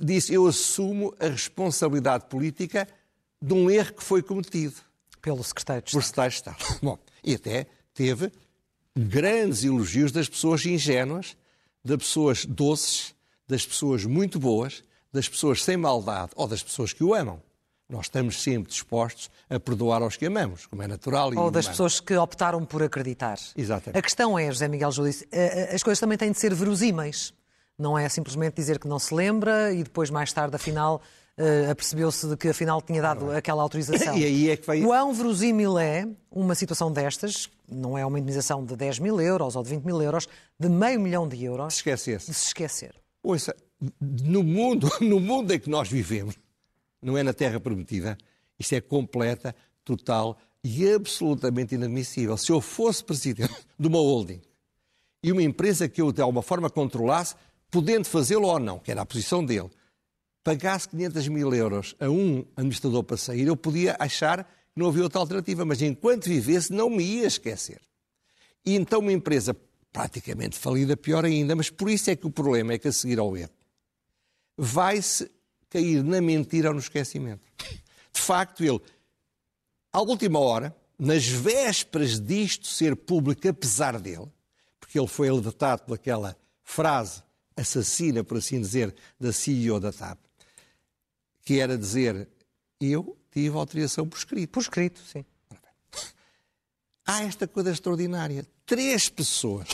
disse: 0.00 0.32
Eu 0.32 0.46
assumo 0.46 1.14
a 1.18 1.28
responsabilidade 1.28 2.26
política 2.26 2.88
de 3.40 3.54
um 3.54 3.70
erro 3.70 3.94
que 3.94 4.02
foi 4.02 4.22
cometido. 4.22 4.76
Pelo 5.20 5.42
secretário 5.42 5.82
de 5.82 5.88
Estado. 5.88 6.00
Por 6.00 6.06
secretário 6.06 6.30
de 6.30 6.36
Estado. 6.36 6.80
Bom, 6.82 6.98
e 7.24 7.34
até 7.34 7.66
teve 7.94 8.32
grandes 8.96 9.64
elogios 9.64 10.10
das 10.10 10.28
pessoas 10.28 10.64
ingênuas, 10.66 11.36
das 11.84 11.98
pessoas 11.98 12.44
doces, 12.44 13.14
das 13.46 13.64
pessoas 13.64 14.04
muito 14.04 14.38
boas, 14.38 14.82
das 15.12 15.28
pessoas 15.28 15.62
sem 15.62 15.76
maldade 15.76 16.32
ou 16.34 16.46
das 16.46 16.62
pessoas 16.62 16.92
que 16.92 17.04
o 17.04 17.14
amam. 17.14 17.40
Nós 17.90 18.04
estamos 18.04 18.42
sempre 18.42 18.70
dispostos 18.70 19.30
a 19.48 19.58
perdoar 19.58 20.02
aos 20.02 20.14
que 20.14 20.26
amamos, 20.26 20.66
como 20.66 20.82
é 20.82 20.86
natural. 20.86 21.32
Ou 21.34 21.50
das 21.50 21.66
pessoas 21.66 22.00
que 22.00 22.14
optaram 22.14 22.62
por 22.62 22.82
acreditar. 22.82 23.38
Exatamente. 23.56 23.98
A 23.98 24.02
questão 24.02 24.38
é, 24.38 24.46
José 24.52 24.68
Miguel 24.68 24.92
Júlio, 24.92 25.14
eh, 25.32 25.70
eh, 25.70 25.74
as 25.74 25.82
coisas 25.82 25.98
também 25.98 26.18
têm 26.18 26.30
de 26.30 26.38
ser 26.38 26.54
verosímeis. 26.54 27.32
Não 27.78 27.98
é 27.98 28.06
simplesmente 28.10 28.56
dizer 28.56 28.78
que 28.78 28.86
não 28.86 28.98
se 28.98 29.14
lembra 29.14 29.72
e 29.72 29.82
depois, 29.82 30.10
mais 30.10 30.30
tarde, 30.34 30.54
afinal, 30.54 31.00
uh, 31.38 31.70
apercebeu-se 31.70 32.28
de 32.28 32.36
que 32.36 32.48
afinal 32.48 32.82
tinha 32.82 33.00
dado 33.00 33.30
aquela 33.30 33.62
autorização. 33.62 34.14
E 34.18 34.24
aí 34.24 34.50
é 34.50 34.56
que 34.56 34.66
vai... 34.66 34.82
Quão 34.82 35.14
verosímil 35.14 35.78
é 35.78 36.06
uma 36.30 36.54
situação 36.54 36.92
destas, 36.92 37.48
não 37.70 37.96
é 37.96 38.04
uma 38.04 38.18
indemnização 38.18 38.64
de 38.64 38.76
10 38.76 38.98
mil 38.98 39.20
euros 39.20 39.56
ou 39.56 39.62
de 39.62 39.70
20 39.70 39.84
mil 39.84 40.02
euros, 40.02 40.28
de 40.58 40.68
meio 40.68 41.00
milhão 41.00 41.26
de 41.26 41.42
euros, 41.42 41.68
de, 41.68 41.74
esquecer 41.74 42.18
de 42.18 42.34
se 42.34 42.46
esquecer? 42.48 42.94
Ouça, 43.22 43.54
no 44.00 44.42
mundo, 44.42 44.90
no 45.00 45.20
mundo 45.20 45.54
em 45.54 45.60
que 45.60 45.70
nós 45.70 45.88
vivemos, 45.88 46.34
não 47.00 47.16
é 47.16 47.22
na 47.22 47.32
Terra 47.32 47.60
Prometida, 47.60 48.18
isto 48.58 48.74
é 48.74 48.80
completa, 48.80 49.54
total 49.84 50.38
e 50.62 50.90
absolutamente 50.92 51.74
inadmissível. 51.74 52.36
Se 52.36 52.50
eu 52.50 52.60
fosse 52.60 53.02
presidente 53.04 53.54
de 53.78 53.86
uma 53.86 53.98
holding 53.98 54.40
e 55.22 55.32
uma 55.32 55.42
empresa 55.42 55.88
que 55.88 56.00
eu 56.00 56.12
de 56.12 56.20
alguma 56.20 56.42
forma 56.42 56.68
controlasse, 56.68 57.34
podendo 57.70 58.06
fazê-lo 58.06 58.48
ou 58.48 58.58
não, 58.58 58.78
que 58.78 58.90
era 58.90 59.02
a 59.02 59.06
posição 59.06 59.44
dele, 59.44 59.70
pagasse 60.42 60.88
500 60.88 61.28
mil 61.28 61.54
euros 61.54 61.94
a 62.00 62.08
um 62.08 62.44
administrador 62.56 63.02
para 63.04 63.16
sair, 63.16 63.46
eu 63.46 63.56
podia 63.56 63.96
achar 63.98 64.44
que 64.44 64.80
não 64.80 64.88
havia 64.88 65.02
outra 65.02 65.20
alternativa, 65.20 65.64
mas 65.64 65.82
enquanto 65.82 66.24
vivesse 66.24 66.72
não 66.72 66.90
me 66.90 67.04
ia 67.04 67.26
esquecer. 67.26 67.80
E 68.64 68.74
então 68.74 69.00
uma 69.00 69.12
empresa 69.12 69.54
praticamente 69.92 70.58
falida, 70.58 70.96
pior 70.96 71.24
ainda, 71.24 71.56
mas 71.56 71.70
por 71.70 71.90
isso 71.90 72.10
é 72.10 72.16
que 72.16 72.26
o 72.26 72.30
problema 72.30 72.72
é 72.72 72.78
que 72.78 72.88
a 72.88 72.92
seguir 72.92 73.18
ao 73.18 73.36
erro 73.36 73.50
vai-se 74.56 75.30
cair 75.70 76.02
na 76.02 76.20
mentira 76.20 76.68
ou 76.68 76.74
no 76.74 76.80
esquecimento. 76.80 77.42
De 78.12 78.20
facto, 78.20 78.64
ele, 78.64 78.80
à 79.92 80.00
última 80.00 80.38
hora, 80.38 80.76
nas 80.98 81.26
vésperas 81.26 82.20
disto 82.20 82.66
ser 82.66 82.96
público, 82.96 83.48
apesar 83.48 84.00
dele, 84.00 84.28
porque 84.80 84.98
ele 84.98 85.06
foi 85.06 85.28
alertado 85.28 85.82
pelaquela 85.82 86.36
frase 86.62 87.22
assassina, 87.56 88.22
por 88.22 88.38
assim 88.38 88.60
dizer, 88.60 88.94
da 89.18 89.32
CEO 89.32 89.80
da 89.80 89.92
TAP, 89.92 90.18
que 91.42 91.58
era 91.58 91.76
dizer: 91.76 92.28
Eu 92.80 93.16
tive 93.30 93.56
autorização 93.56 94.08
por 94.08 94.16
escrito. 94.16 94.50
Por 94.50 94.60
escrito, 94.60 95.00
sim. 95.00 95.24
Há 97.06 97.22
esta 97.22 97.48
coisa 97.48 97.70
extraordinária. 97.70 98.46
Três 98.66 99.08
pessoas, 99.08 99.68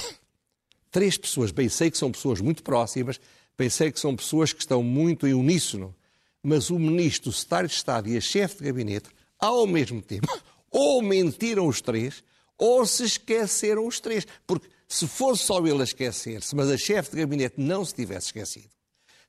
três 0.90 1.18
pessoas, 1.18 1.50
bem 1.50 1.68
sei 1.68 1.90
que 1.90 1.98
são 1.98 2.12
pessoas 2.12 2.40
muito 2.40 2.62
próximas, 2.62 3.20
Pensei 3.56 3.92
que 3.92 4.00
são 4.00 4.16
pessoas 4.16 4.52
que 4.52 4.60
estão 4.60 4.82
muito 4.82 5.26
em 5.26 5.34
uníssono, 5.34 5.94
mas 6.42 6.70
o 6.70 6.78
ministro, 6.78 7.30
o 7.30 7.32
secretário 7.32 7.68
de 7.68 7.74
Estado 7.74 8.08
e 8.08 8.16
a 8.16 8.20
chefe 8.20 8.58
de 8.58 8.64
gabinete, 8.64 9.08
ao 9.38 9.66
mesmo 9.66 10.02
tempo, 10.02 10.28
ou 10.70 11.00
mentiram 11.00 11.66
os 11.66 11.80
três, 11.80 12.22
ou 12.58 12.84
se 12.84 13.04
esqueceram 13.04 13.86
os 13.86 14.00
três. 14.00 14.26
Porque 14.46 14.68
se 14.88 15.06
fosse 15.06 15.44
só 15.44 15.64
ele 15.66 15.80
a 15.80 15.84
esquecer-se, 15.84 16.54
mas 16.54 16.70
a 16.70 16.76
chefe 16.76 17.12
de 17.12 17.18
gabinete 17.18 17.54
não 17.56 17.84
se 17.84 17.94
tivesse 17.94 18.26
esquecido, 18.26 18.68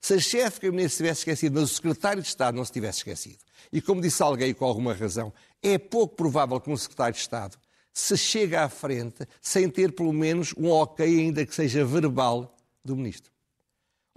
se 0.01 0.13
a 0.13 0.19
chefe 0.19 0.59
de 0.59 0.65
gabinete 0.67 0.91
se 0.91 0.97
tivesse 0.97 1.19
esquecido, 1.21 1.59
mas 1.59 1.71
o 1.71 1.73
secretário 1.73 2.21
de 2.21 2.27
Estado 2.27 2.55
não 2.55 2.65
se 2.65 2.71
tivesse 2.71 2.99
esquecido, 2.99 3.39
e 3.71 3.81
como 3.81 4.01
disse 4.01 4.21
alguém 4.21 4.53
com 4.53 4.65
alguma 4.65 4.93
razão, 4.93 5.33
é 5.61 5.77
pouco 5.77 6.15
provável 6.15 6.59
que 6.59 6.69
um 6.69 6.77
secretário 6.77 7.13
de 7.13 7.21
Estado 7.21 7.57
se 7.93 8.17
chegue 8.17 8.55
à 8.55 8.67
frente 8.67 9.25
sem 9.41 9.69
ter 9.69 9.93
pelo 9.93 10.11
menos 10.11 10.53
um 10.57 10.69
ok, 10.69 11.05
ainda 11.05 11.45
que 11.45 11.55
seja 11.55 11.85
verbal, 11.85 12.55
do 12.83 12.95
ministro. 12.95 13.34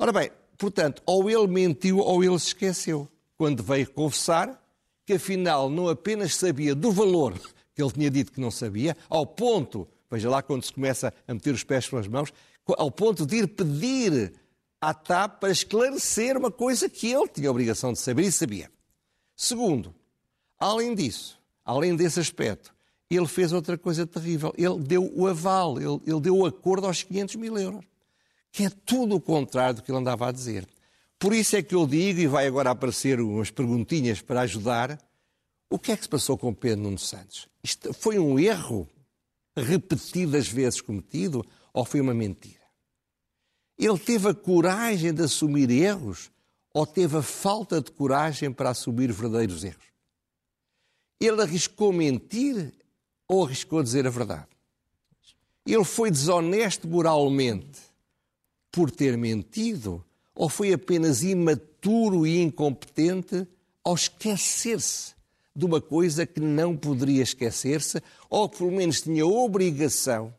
Ora 0.00 0.12
bem, 0.12 0.30
portanto, 0.56 1.02
ou 1.04 1.28
ele 1.28 1.48
mentiu 1.48 1.98
ou 1.98 2.22
ele 2.22 2.38
se 2.38 2.48
esqueceu, 2.48 3.08
quando 3.36 3.64
veio 3.64 3.90
confessar 3.90 4.62
que 5.04 5.14
afinal 5.14 5.68
não 5.68 5.88
apenas 5.88 6.36
sabia 6.36 6.72
do 6.72 6.92
valor 6.92 7.34
que 7.74 7.82
ele 7.82 7.90
tinha 7.90 8.10
dito 8.10 8.30
que 8.30 8.40
não 8.40 8.50
sabia, 8.50 8.96
ao 9.08 9.26
ponto, 9.26 9.88
veja 10.08 10.30
lá 10.30 10.40
quando 10.40 10.64
se 10.64 10.72
começa 10.72 11.12
a 11.26 11.34
meter 11.34 11.52
os 11.52 11.64
pés 11.64 11.88
pelas 11.88 12.06
mãos, 12.06 12.32
ao 12.76 12.92
ponto 12.92 13.26
de 13.26 13.38
ir 13.38 13.48
pedir 13.48 14.34
à 14.80 14.94
TAP 14.94 15.40
para 15.40 15.50
esclarecer 15.50 16.36
uma 16.36 16.50
coisa 16.50 16.88
que 16.88 17.10
ele 17.10 17.26
tinha 17.26 17.48
a 17.48 17.50
obrigação 17.50 17.92
de 17.92 17.98
saber 17.98 18.22
e 18.22 18.32
sabia. 18.32 18.70
Segundo, 19.34 19.92
além 20.58 20.94
disso, 20.94 21.40
além 21.64 21.96
desse 21.96 22.20
aspecto, 22.20 22.72
ele 23.10 23.26
fez 23.26 23.52
outra 23.52 23.78
coisa 23.78 24.06
terrível. 24.06 24.52
Ele 24.56 24.78
deu 24.78 25.10
o 25.14 25.26
aval, 25.26 25.78
ele, 25.78 26.00
ele 26.06 26.20
deu 26.20 26.36
o 26.36 26.46
acordo 26.46 26.86
aos 26.86 27.02
500 27.02 27.36
mil 27.36 27.58
euros 27.58 27.84
que 28.58 28.64
é 28.64 28.70
tudo 28.70 29.14
o 29.14 29.20
contrário 29.20 29.76
do 29.76 29.82
que 29.82 29.90
ele 29.92 29.98
andava 29.98 30.28
a 30.28 30.32
dizer. 30.32 30.66
Por 31.16 31.32
isso 31.32 31.54
é 31.54 31.62
que 31.62 31.76
eu 31.76 31.86
digo, 31.86 32.18
e 32.18 32.26
vai 32.26 32.44
agora 32.44 32.72
aparecer 32.72 33.20
umas 33.20 33.52
perguntinhas 33.52 34.20
para 34.20 34.40
ajudar, 34.40 34.98
o 35.70 35.78
que 35.78 35.92
é 35.92 35.96
que 35.96 36.02
se 36.02 36.08
passou 36.08 36.36
com 36.36 36.52
Pedro 36.52 36.82
Nuno 36.82 36.98
Santos? 36.98 37.48
Isto 37.62 37.94
foi 37.94 38.18
um 38.18 38.36
erro 38.36 38.88
repetidas 39.56 40.48
vezes 40.48 40.80
cometido 40.80 41.46
ou 41.72 41.84
foi 41.84 42.00
uma 42.00 42.12
mentira? 42.12 42.58
Ele 43.78 43.96
teve 43.96 44.28
a 44.28 44.34
coragem 44.34 45.14
de 45.14 45.22
assumir 45.22 45.70
erros 45.70 46.28
ou 46.74 46.84
teve 46.84 47.16
a 47.16 47.22
falta 47.22 47.80
de 47.80 47.92
coragem 47.92 48.50
para 48.52 48.70
assumir 48.70 49.12
verdadeiros 49.12 49.62
erros? 49.62 49.86
Ele 51.20 51.42
arriscou 51.42 51.92
mentir 51.92 52.74
ou 53.28 53.44
arriscou 53.44 53.84
dizer 53.84 54.04
a 54.04 54.10
verdade? 54.10 54.48
Ele 55.64 55.84
foi 55.84 56.10
desonesto 56.10 56.88
moralmente 56.88 57.87
por 58.70 58.90
ter 58.90 59.16
mentido 59.16 60.04
ou 60.34 60.48
foi 60.48 60.72
apenas 60.72 61.22
imaturo 61.22 62.26
e 62.26 62.40
incompetente 62.40 63.46
ao 63.82 63.94
esquecer-se 63.94 65.14
de 65.54 65.64
uma 65.64 65.80
coisa 65.80 66.24
que 66.24 66.38
não 66.38 66.76
poderia 66.76 67.22
esquecer-se 67.22 68.00
ou 68.30 68.48
que 68.48 68.58
pelo 68.58 68.70
menos 68.70 69.00
tinha 69.00 69.26
obrigação 69.26 70.32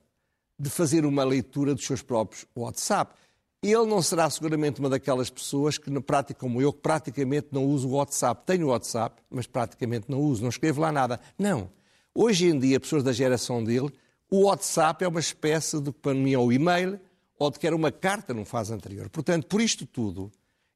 de 0.58 0.70
fazer 0.70 1.06
uma 1.06 1.24
leitura 1.24 1.76
dos 1.76 1.86
seus 1.86 2.02
próprios 2.02 2.46
WhatsApp. 2.56 3.14
Ele 3.62 3.86
não 3.86 4.02
será 4.02 4.30
seguramente 4.30 4.80
uma 4.80 4.90
daquelas 4.90 5.30
pessoas 5.30 5.78
que, 5.78 5.90
na 5.90 6.00
prática 6.00 6.40
como 6.40 6.62
eu, 6.62 6.72
que 6.72 6.80
praticamente 6.80 7.48
não 7.52 7.66
uso 7.66 7.90
o 7.90 7.92
WhatsApp. 7.96 8.44
Tenho 8.46 8.68
o 8.68 8.70
WhatsApp, 8.70 9.22
mas 9.30 9.46
praticamente 9.46 10.06
não 10.08 10.22
uso, 10.22 10.42
não 10.42 10.50
escrevo 10.50 10.80
lá 10.80 10.92
nada. 10.92 11.20
Não. 11.38 11.70
Hoje 12.16 12.48
em 12.48 12.58
dia, 12.58 12.80
pessoas 12.80 13.04
da 13.04 13.12
geração 13.12 13.62
dele, 13.62 13.92
o 14.32 14.46
WhatsApp 14.46 15.04
é 15.04 15.08
uma 15.08 15.20
espécie 15.20 15.82
de, 15.82 15.92
para 15.92 16.14
mim, 16.14 16.34
é 16.34 16.38
o 16.38 16.52
e-mail, 16.52 17.00
ou 17.40 17.50
de 17.50 17.58
que 17.58 17.66
era 17.66 17.76
uma 17.76 17.92
carta 17.92 18.34
num 18.34 18.46
fase 18.46 18.74
anterior. 18.74 19.10
Portanto, 19.10 19.48
por 19.48 19.62
isto 19.62 19.86
tudo, 19.86 20.30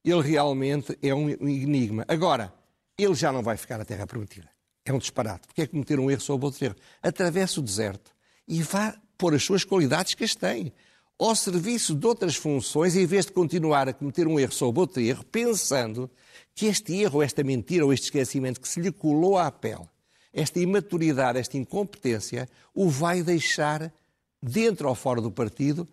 ele 0.04 0.21
realmente 0.21 0.97
é 1.02 1.13
um 1.13 1.30
enigma. 1.30 2.06
Agora, 2.08 2.54
ele 2.97 3.13
já 3.13 3.32
não 3.32 3.43
vai 3.43 3.58
ficar 3.58 3.78
na 3.78 3.86
Terra 3.86 4.08
Prometida. 4.08 4.49
É 4.86 4.93
um 4.93 4.97
disparate. 4.97 5.45
Porque 5.47 5.62
é 5.62 5.67
cometer 5.67 5.99
um 5.99 6.10
erro 6.10 6.21
sobre 6.21 6.45
outro 6.45 6.63
erro? 6.63 6.76
Atravessa 7.02 7.60
o 7.60 7.63
deserto 7.63 8.12
e 8.47 8.63
vá 8.63 8.95
pôr 9.17 9.36
as 9.36 9.43
suas 9.43 9.63
qualidades 9.63 10.13
que 10.13 10.23
as 10.23 10.34
tem 10.34 10.73
ao 11.19 11.36
serviço 11.36 11.95
de 11.95 12.06
outras 12.06 12.36
funções, 12.36 12.95
em 12.95 13.06
vez 13.06 13.26
de 13.26 13.32
continuar 13.32 13.88
a 13.88 13.93
cometer 13.93 14.28
um 14.28 14.39
erro 14.39 14.52
sobre 14.52 14.82
outro 14.82 15.02
erro, 15.02 15.23
pensando 15.26 16.10
que 16.56 16.65
este 16.65 16.95
erro, 16.95 17.21
esta 17.21 17.43
mentira 17.43 17.86
ou 17.86 17.93
este 17.93 18.06
esquecimento 18.06 18.60
que 18.60 18.67
se 18.67 18.82
lhe 18.82 18.91
colou 18.91 19.38
à 19.38 19.52
pele, 19.52 19.88
esta 20.34 20.60
imaturidade, 20.60 21.39
esta 21.39 21.58
incompetência, 21.58 22.49
o 22.73 22.89
vai 22.89 23.21
deixar 23.21 23.93
dentro 24.41 24.89
ou 24.89 24.95
fora 24.95 25.21
do 25.21 25.32
partido 25.32 25.88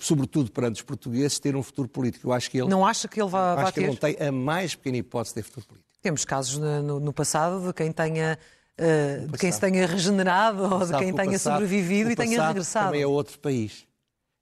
sobretudo 0.00 0.50
perante 0.50 0.76
os 0.76 0.82
portugueses, 0.82 1.38
ter 1.38 1.54
um 1.54 1.62
futuro 1.62 1.88
político. 1.88 2.28
Eu 2.28 2.32
acho 2.32 2.50
que 2.50 2.58
ele 2.58 2.68
não 2.68 2.84
acha 2.84 3.06
que 3.08 3.20
ele 3.20 3.30
vai, 3.30 3.56
acho 3.56 3.72
que 3.72 3.80
ter? 3.80 3.80
ele 3.80 3.88
não 3.88 3.96
tem 3.96 4.16
a 4.20 4.32
mais 4.32 4.74
pequena 4.74 4.96
hipótese 4.98 5.34
de 5.34 5.34
ter 5.34 5.42
futuro 5.42 5.66
político. 5.66 5.90
Temos 6.02 6.24
casos 6.24 6.58
no, 6.58 7.00
no 7.00 7.12
passado 7.12 7.66
de 7.66 7.72
quem 7.72 7.92
tenha 7.92 8.38
uh, 8.78 9.28
de 9.28 9.38
quem 9.38 9.50
se 9.50 9.60
tenha 9.60 9.86
regenerado 9.86 10.62
ou 10.62 10.86
de 10.86 10.96
quem 10.98 11.12
tenha 11.12 11.32
passado, 11.32 11.54
sobrevivido 11.54 12.10
e 12.10 12.16
tenha 12.16 12.46
regressado. 12.46 12.86
Também 12.86 13.02
é 13.02 13.06
outro 13.06 13.38
país. 13.38 13.86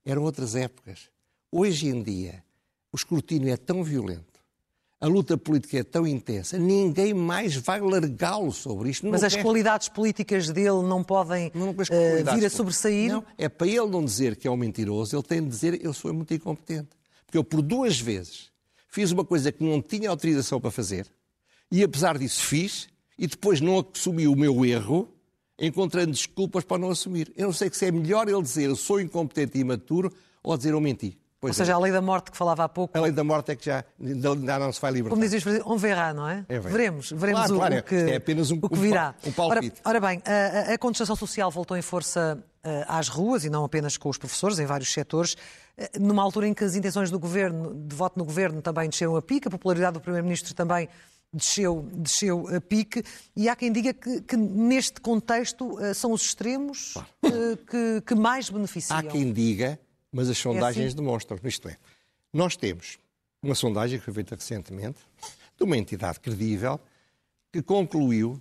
Eram 0.04 0.22
outras 0.22 0.54
épocas. 0.54 1.08
Hoje 1.50 1.88
em 1.88 2.02
dia, 2.02 2.42
o 2.92 2.96
escrutínio 2.96 3.52
é 3.52 3.56
tão 3.56 3.82
violento, 3.82 4.33
a 5.04 5.06
luta 5.06 5.36
política 5.36 5.80
é 5.80 5.84
tão 5.84 6.06
intensa, 6.06 6.58
ninguém 6.58 7.12
mais 7.12 7.54
vai 7.54 7.78
largá-lo 7.78 8.50
sobre 8.50 8.88
isto. 8.88 9.06
Mas 9.06 9.22
as 9.22 9.36
qualidades 9.36 9.86
políticas 9.86 10.48
dele 10.48 10.82
não 10.82 11.04
podem 11.04 11.52
não, 11.54 11.72
uh, 11.72 12.34
vir 12.34 12.46
a 12.46 12.48
sobressair? 12.48 13.12
Não, 13.12 13.22
é 13.36 13.46
para 13.46 13.66
ele 13.66 13.86
não 13.86 14.02
dizer 14.02 14.34
que 14.34 14.48
é 14.48 14.50
um 14.50 14.56
mentiroso, 14.56 15.14
ele 15.14 15.22
tem 15.22 15.42
de 15.42 15.48
dizer 15.50 15.84
eu 15.84 15.92
sou 15.92 16.10
muito 16.14 16.32
incompetente. 16.32 16.88
Porque 17.26 17.36
eu, 17.36 17.44
por 17.44 17.60
duas 17.60 18.00
vezes, 18.00 18.50
fiz 18.88 19.10
uma 19.10 19.26
coisa 19.26 19.52
que 19.52 19.62
não 19.62 19.82
tinha 19.82 20.08
autorização 20.08 20.58
para 20.58 20.70
fazer, 20.70 21.06
e 21.70 21.82
apesar 21.82 22.16
disso 22.16 22.40
fiz, 22.40 22.88
e 23.18 23.26
depois 23.26 23.60
não 23.60 23.86
assumi 23.94 24.26
o 24.26 24.34
meu 24.34 24.64
erro, 24.64 25.12
encontrando 25.58 26.12
desculpas 26.12 26.64
para 26.64 26.78
não 26.78 26.88
assumir. 26.88 27.30
Eu 27.36 27.48
não 27.48 27.52
sei 27.52 27.68
se 27.70 27.84
é 27.84 27.92
melhor 27.92 28.26
ele 28.26 28.40
dizer 28.40 28.70
eu 28.70 28.76
sou 28.76 28.98
incompetente 28.98 29.58
e 29.58 29.60
imaturo 29.60 30.10
ou 30.42 30.56
dizer 30.56 30.72
eu 30.72 30.80
menti. 30.80 31.18
Pois 31.44 31.58
Ou 31.58 31.64
seja, 31.66 31.72
é. 31.72 31.74
a 31.74 31.78
lei 31.78 31.92
da 31.92 32.00
morte 32.00 32.30
que 32.30 32.38
falava 32.38 32.64
há 32.64 32.68
pouco. 32.70 32.96
A 32.96 33.00
lei 33.02 33.12
da 33.12 33.22
morte 33.22 33.52
é 33.52 33.56
que 33.56 33.66
já, 33.66 33.84
já 34.00 34.58
não 34.58 34.72
se 34.72 34.80
vai 34.80 34.90
libertar. 34.92 35.14
Como 35.14 35.28
dizes, 35.28 35.44
on 35.66 35.76
verá, 35.76 36.14
não 36.14 36.26
é? 36.26 36.42
é 36.48 36.58
veremos, 36.58 37.10
veremos 37.10 37.42
claro, 37.42 37.54
o, 37.54 37.58
claro, 37.58 37.76
o, 37.76 37.82
que, 37.82 37.94
é 37.96 38.16
apenas 38.16 38.50
um, 38.50 38.58
o 38.62 38.68
que 38.70 38.78
virá. 38.78 39.14
Um 39.26 39.30
palpite. 39.30 39.82
Ora, 39.84 39.98
ora 39.98 40.08
bem, 40.08 40.22
a, 40.24 40.72
a, 40.72 40.78
contestação 40.78 41.14
social 41.14 41.50
voltou 41.50 41.76
em 41.76 41.82
força 41.82 42.42
uh, 42.64 42.68
às 42.88 43.08
ruas 43.08 43.44
e 43.44 43.50
não 43.50 43.62
apenas 43.62 43.98
com 43.98 44.08
os 44.08 44.16
professores, 44.16 44.58
em 44.58 44.64
vários 44.64 44.90
setores, 44.90 45.34
uh, 45.34 46.00
numa 46.00 46.22
altura 46.22 46.48
em 46.48 46.54
que 46.54 46.64
as 46.64 46.74
intenções 46.74 47.10
do 47.10 47.18
governo, 47.18 47.74
de 47.74 47.94
voto 47.94 48.18
no 48.18 48.24
governo 48.24 48.62
também 48.62 48.88
desceram 48.88 49.14
a 49.14 49.20
pique, 49.20 49.46
a 49.46 49.50
popularidade 49.50 49.92
do 49.92 50.00
primeiro-ministro 50.00 50.54
também 50.54 50.88
desceu, 51.30 51.86
desceu 51.92 52.48
a 52.56 52.58
pique, 52.58 53.04
e 53.36 53.50
há 53.50 53.56
quem 53.56 53.70
diga 53.70 53.92
que, 53.92 54.22
que 54.22 54.36
neste 54.36 54.98
contexto 54.98 55.74
uh, 55.74 55.92
são 55.94 56.10
os 56.10 56.22
extremos 56.22 56.94
que, 57.68 58.00
que 58.00 58.14
mais 58.14 58.48
beneficiam. 58.48 58.98
Há 58.98 59.02
quem 59.02 59.30
diga, 59.30 59.78
mas 60.14 60.30
as 60.30 60.38
sondagens 60.38 60.84
é 60.84 60.86
assim? 60.86 60.96
demonstram, 60.96 61.38
isto 61.42 61.68
é, 61.68 61.76
nós 62.32 62.56
temos 62.56 62.98
uma 63.42 63.54
sondagem 63.54 63.98
que 63.98 64.04
foi 64.04 64.14
feita 64.14 64.36
recentemente, 64.36 65.00
de 65.56 65.64
uma 65.64 65.76
entidade 65.76 66.20
credível, 66.20 66.80
que 67.52 67.60
concluiu 67.60 68.40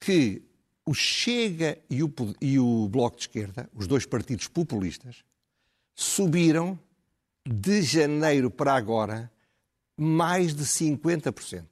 que 0.00 0.42
o 0.84 0.92
Chega 0.92 1.78
e 1.88 2.02
o, 2.02 2.12
e 2.40 2.58
o 2.58 2.88
Bloco 2.88 3.16
de 3.16 3.22
Esquerda, 3.22 3.70
os 3.72 3.86
dois 3.86 4.04
partidos 4.04 4.48
populistas, 4.48 5.24
subiram 5.94 6.78
de 7.48 7.82
janeiro 7.82 8.50
para 8.50 8.74
agora 8.74 9.30
mais 9.96 10.54
de 10.54 10.64
50%. 10.64 11.64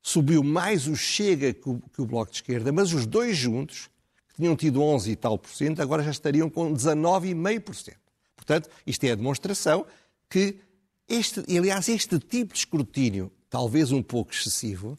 Subiu 0.00 0.44
mais 0.44 0.86
o 0.86 0.94
Chega 0.96 1.52
que 1.52 1.68
o, 1.68 1.82
que 1.92 2.00
o 2.00 2.06
Bloco 2.06 2.30
de 2.30 2.38
Esquerda, 2.38 2.70
mas 2.70 2.92
os 2.92 3.06
dois 3.06 3.36
juntos, 3.36 3.90
que 4.28 4.36
tinham 4.36 4.54
tido 4.54 4.80
11 4.80 5.10
e 5.10 5.16
tal 5.16 5.36
por 5.36 5.50
cento, 5.50 5.82
agora 5.82 6.02
já 6.02 6.12
estariam 6.12 6.48
com 6.48 6.72
19,5%. 6.72 7.96
Portanto, 8.48 8.70
isto 8.86 9.04
é 9.04 9.10
a 9.12 9.14
demonstração 9.14 9.84
que 10.30 10.56
este, 11.06 11.40
aliás, 11.54 11.86
este 11.86 12.18
tipo 12.18 12.54
de 12.54 12.60
escrutínio, 12.60 13.30
talvez 13.50 13.92
um 13.92 14.02
pouco 14.02 14.32
excessivo, 14.32 14.98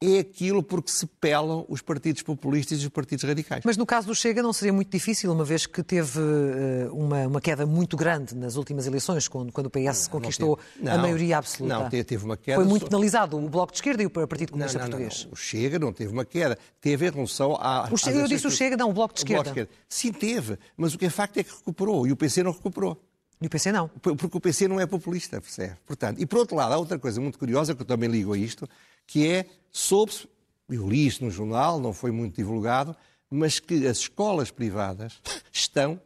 é 0.00 0.20
aquilo 0.20 0.62
porque 0.62 0.90
se 0.90 1.06
pelam 1.06 1.66
os 1.68 1.82
partidos 1.82 2.22
populistas 2.22 2.80
e 2.80 2.82
os 2.82 2.88
partidos 2.88 3.24
radicais. 3.24 3.62
Mas 3.64 3.76
no 3.76 3.84
caso 3.84 4.06
do 4.06 4.14
Chega 4.14 4.40
não 4.40 4.52
seria 4.52 4.72
muito 4.72 4.90
difícil, 4.90 5.32
uma 5.32 5.44
vez 5.44 5.66
que 5.66 5.82
teve 5.82 6.20
uh, 6.20 6.94
uma, 6.94 7.26
uma, 7.26 7.40
queda 7.40 7.66
muito 7.66 7.96
grande 7.96 8.34
nas 8.36 8.54
últimas 8.54 8.86
eleições, 8.86 9.26
quando, 9.26 9.52
quando 9.52 9.66
o 9.66 9.70
PS 9.70 10.04
não, 10.04 10.10
conquistou 10.10 10.58
não 10.76 10.84
não, 10.84 10.92
a 10.92 10.98
maioria 10.98 11.38
absoluta. 11.38 11.78
Não, 11.80 11.90
teve 11.90 12.24
uma 12.24 12.36
queda. 12.36 12.56
Foi 12.56 12.64
muito 12.64 12.86
penalizado 12.86 13.36
o 13.36 13.48
Bloco 13.48 13.72
de 13.72 13.78
Esquerda 13.78 14.02
e 14.02 14.06
o 14.06 14.10
Partido 14.10 14.52
Comunista 14.52 14.78
Português. 14.78 15.26
o 15.32 15.36
Chega 15.36 15.78
não 15.78 15.92
teve 15.92 16.12
uma 16.12 16.24
queda, 16.24 16.56
teve 16.80 17.08
em 17.08 17.10
relação 17.10 17.56
a... 17.56 17.88
O 17.90 17.96
Chega, 17.96 18.18
eu 18.20 18.28
disse 18.28 18.46
o 18.46 18.50
Chega, 18.50 18.76
não, 18.76 18.90
o 18.90 18.92
Bloco 18.92 19.14
de 19.14 19.20
Esquerda. 19.20 19.42
Bloco 19.42 19.54
de 19.54 19.60
Esquerda. 19.62 19.84
Sim, 19.88 20.12
teve, 20.12 20.58
mas 20.76 20.94
o 20.94 20.98
que 20.98 21.06
é 21.06 21.10
facto 21.10 21.38
é 21.38 21.42
que 21.42 21.52
recuperou 21.52 22.06
e 22.06 22.12
o 22.12 22.16
PC 22.16 22.44
não 22.44 22.52
recuperou. 22.52 23.02
E 23.40 23.46
o 23.46 23.50
PC 23.50 23.70
não. 23.70 23.88
Porque 23.88 24.36
o 24.36 24.40
PC 24.40 24.66
não 24.66 24.80
é 24.80 24.86
populista, 24.86 25.40
percebe? 25.40 25.76
Portanto, 25.86 26.20
e 26.20 26.26
por 26.26 26.38
outro 26.38 26.56
lado, 26.56 26.74
há 26.74 26.76
outra 26.76 26.98
coisa 26.98 27.20
muito 27.20 27.38
curiosa 27.38 27.74
que 27.74 27.82
eu 27.82 27.86
também 27.86 28.08
ligo 28.08 28.32
a 28.32 28.38
isto, 28.38 28.68
que 29.08 29.26
é, 29.26 29.46
soube-se, 29.72 30.28
eu 30.68 30.88
li 30.88 31.06
isto 31.06 31.24
no 31.24 31.30
jornal, 31.30 31.80
não 31.80 31.94
foi 31.94 32.12
muito 32.12 32.36
divulgado, 32.36 32.94
mas 33.30 33.58
que 33.58 33.86
as 33.86 33.98
escolas 33.98 34.50
privadas 34.50 35.18
estão 35.50 36.00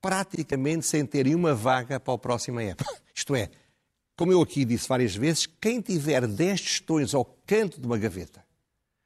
praticamente 0.00 0.84
sem 0.84 1.04
terem 1.06 1.34
uma 1.34 1.54
vaga 1.54 1.98
para 1.98 2.14
a 2.14 2.18
próxima 2.18 2.62
época. 2.62 2.94
Isto 3.14 3.34
é, 3.34 3.50
como 4.14 4.30
eu 4.30 4.42
aqui 4.42 4.64
disse 4.64 4.86
várias 4.86 5.16
vezes, 5.16 5.46
quem 5.46 5.80
tiver 5.80 6.26
10 6.26 6.60
tostões 6.60 7.14
ao 7.14 7.24
canto 7.46 7.80
de 7.80 7.86
uma 7.86 7.96
gaveta 7.96 8.44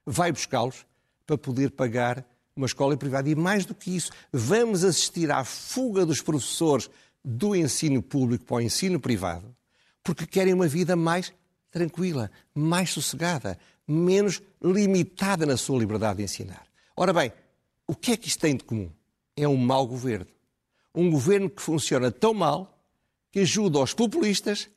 vai 0.05 0.33
buscá-los 0.33 0.85
para 1.25 1.39
poder 1.39 1.71
pagar 1.71 2.27
uma 2.57 2.67
escola 2.67 2.97
privada. 2.97 3.29
E 3.29 3.37
mais 3.37 3.65
do 3.65 3.75
que 3.75 3.95
isso, 3.95 4.11
vamos 4.33 4.83
assistir 4.83 5.31
à 5.31 5.45
fuga 5.45 6.05
dos 6.05 6.21
professores 6.21 6.91
do 7.25 7.55
ensino 7.55 8.03
público 8.03 8.45
para 8.45 8.57
o 8.57 8.61
ensino 8.61 8.99
privado, 8.99 9.55
porque 10.03 10.27
querem 10.27 10.55
uma 10.55 10.67
vida 10.67 10.97
mais 10.97 11.33
tranquila, 11.71 12.31
mais 12.55 12.91
sossegada, 12.91 13.59
menos 13.87 14.43
limitada 14.63 15.47
na 15.47 15.57
sua 15.57 15.79
liberdade 15.79 16.19
de 16.19 16.25
ensinar. 16.25 16.67
Ora 16.97 17.13
bem, 17.13 17.33
o 17.87 17.95
que 17.95 18.13
é 18.13 18.17
que 18.17 18.29
isto 18.29 18.41
tem 18.41 18.57
de 18.57 18.65
comum? 18.65 18.91
É 19.37 19.47
um 19.47 19.57
mau 19.57 19.87
governo. 19.87 20.27
Um 20.95 21.11
governo 21.11 21.49
que 21.49 21.63
funciona 21.63 22.11
tão 22.11 22.35
mal 22.35 22.79
que 23.31 23.41
ajuda 23.41 23.79
os 23.79 23.95
populistas 23.95 24.69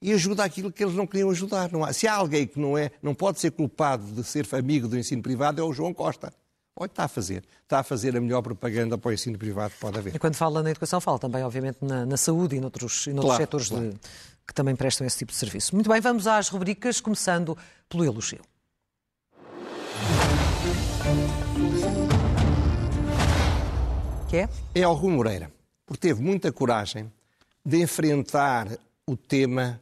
e 0.00 0.12
ajuda 0.12 0.44
aquilo 0.44 0.72
que 0.72 0.82
eles 0.82 0.94
não 0.94 1.06
queriam 1.06 1.30
ajudar. 1.30 1.70
Não 1.72 1.84
há, 1.84 1.92
se 1.92 2.06
há 2.06 2.14
alguém 2.14 2.46
que 2.46 2.58
não, 2.58 2.76
é, 2.76 2.90
não 3.02 3.14
pode 3.14 3.40
ser 3.40 3.50
culpado 3.52 4.04
de 4.04 4.24
ser 4.24 4.46
amigo 4.54 4.88
do 4.88 4.98
ensino 4.98 5.22
privado, 5.22 5.60
é 5.60 5.64
o 5.64 5.72
João 5.72 5.92
Costa. 5.92 6.32
Olha, 6.80 6.86
está 6.86 7.04
a 7.04 7.08
fazer. 7.08 7.44
Está 7.64 7.80
a 7.80 7.82
fazer 7.82 8.16
a 8.16 8.20
melhor 8.20 8.40
propaganda 8.40 8.96
para 8.96 9.08
o 9.08 9.12
ensino 9.12 9.36
privado 9.36 9.74
que 9.74 9.80
pode 9.80 9.98
haver. 9.98 10.14
E 10.14 10.18
quando 10.18 10.36
fala 10.36 10.62
na 10.62 10.70
educação, 10.70 11.00
fala 11.00 11.18
também, 11.18 11.42
obviamente, 11.42 11.78
na, 11.82 12.06
na 12.06 12.16
saúde 12.16 12.54
e 12.54 12.60
noutros, 12.60 13.06
e 13.06 13.10
noutros 13.10 13.24
claro, 13.24 13.42
setores 13.42 13.68
claro. 13.68 13.90
De, 13.90 14.00
que 14.48 14.54
também 14.54 14.74
prestam 14.74 15.06
esse 15.06 15.18
tipo 15.18 15.30
de 15.30 15.36
serviço. 15.36 15.74
Muito 15.74 15.90
bem, 15.90 16.00
vamos 16.00 16.26
às 16.26 16.48
rubricas, 16.48 17.02
começando 17.02 17.56
pelo 17.86 18.02
elogio. 18.02 18.40
Que 24.30 24.38
é? 24.38 24.48
É 24.74 24.82
ao 24.82 24.94
Rui 24.94 25.12
Moreira, 25.12 25.52
porque 25.84 26.08
teve 26.08 26.22
muita 26.22 26.50
coragem 26.50 27.12
de 27.64 27.82
enfrentar 27.82 28.68
o 29.06 29.16
tema 29.16 29.80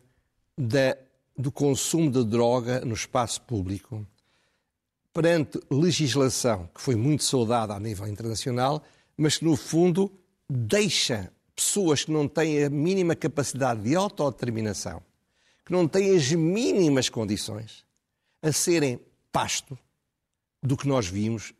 da, 0.58 0.96
do 1.38 1.52
consumo 1.52 2.10
de 2.10 2.24
droga 2.24 2.80
no 2.80 2.94
espaço 2.94 3.40
público 3.42 4.04
perante 5.12 5.60
legislação 5.70 6.68
que 6.74 6.80
foi 6.80 6.94
muito 6.96 7.22
saudada 7.22 7.72
a 7.72 7.80
nível 7.80 8.06
internacional, 8.06 8.82
mas 9.16 9.38
que, 9.38 9.44
no 9.44 9.56
fundo, 9.56 10.12
deixa 10.48 11.32
pessoas 11.56 12.04
que 12.04 12.12
não 12.12 12.28
têm 12.28 12.64
a 12.64 12.70
mínima 12.70 13.16
capacidade 13.16 13.80
de 13.80 13.96
autodeterminação, 13.96 15.02
que 15.64 15.72
não 15.72 15.88
têm 15.88 16.14
as 16.14 16.30
mínimas 16.30 17.08
condições, 17.08 17.84
a 18.42 18.52
serem 18.52 19.00
pasto 19.32 19.76
do 20.62 20.76
que 20.76 20.86
nós 20.86 21.06
vimos 21.08 21.54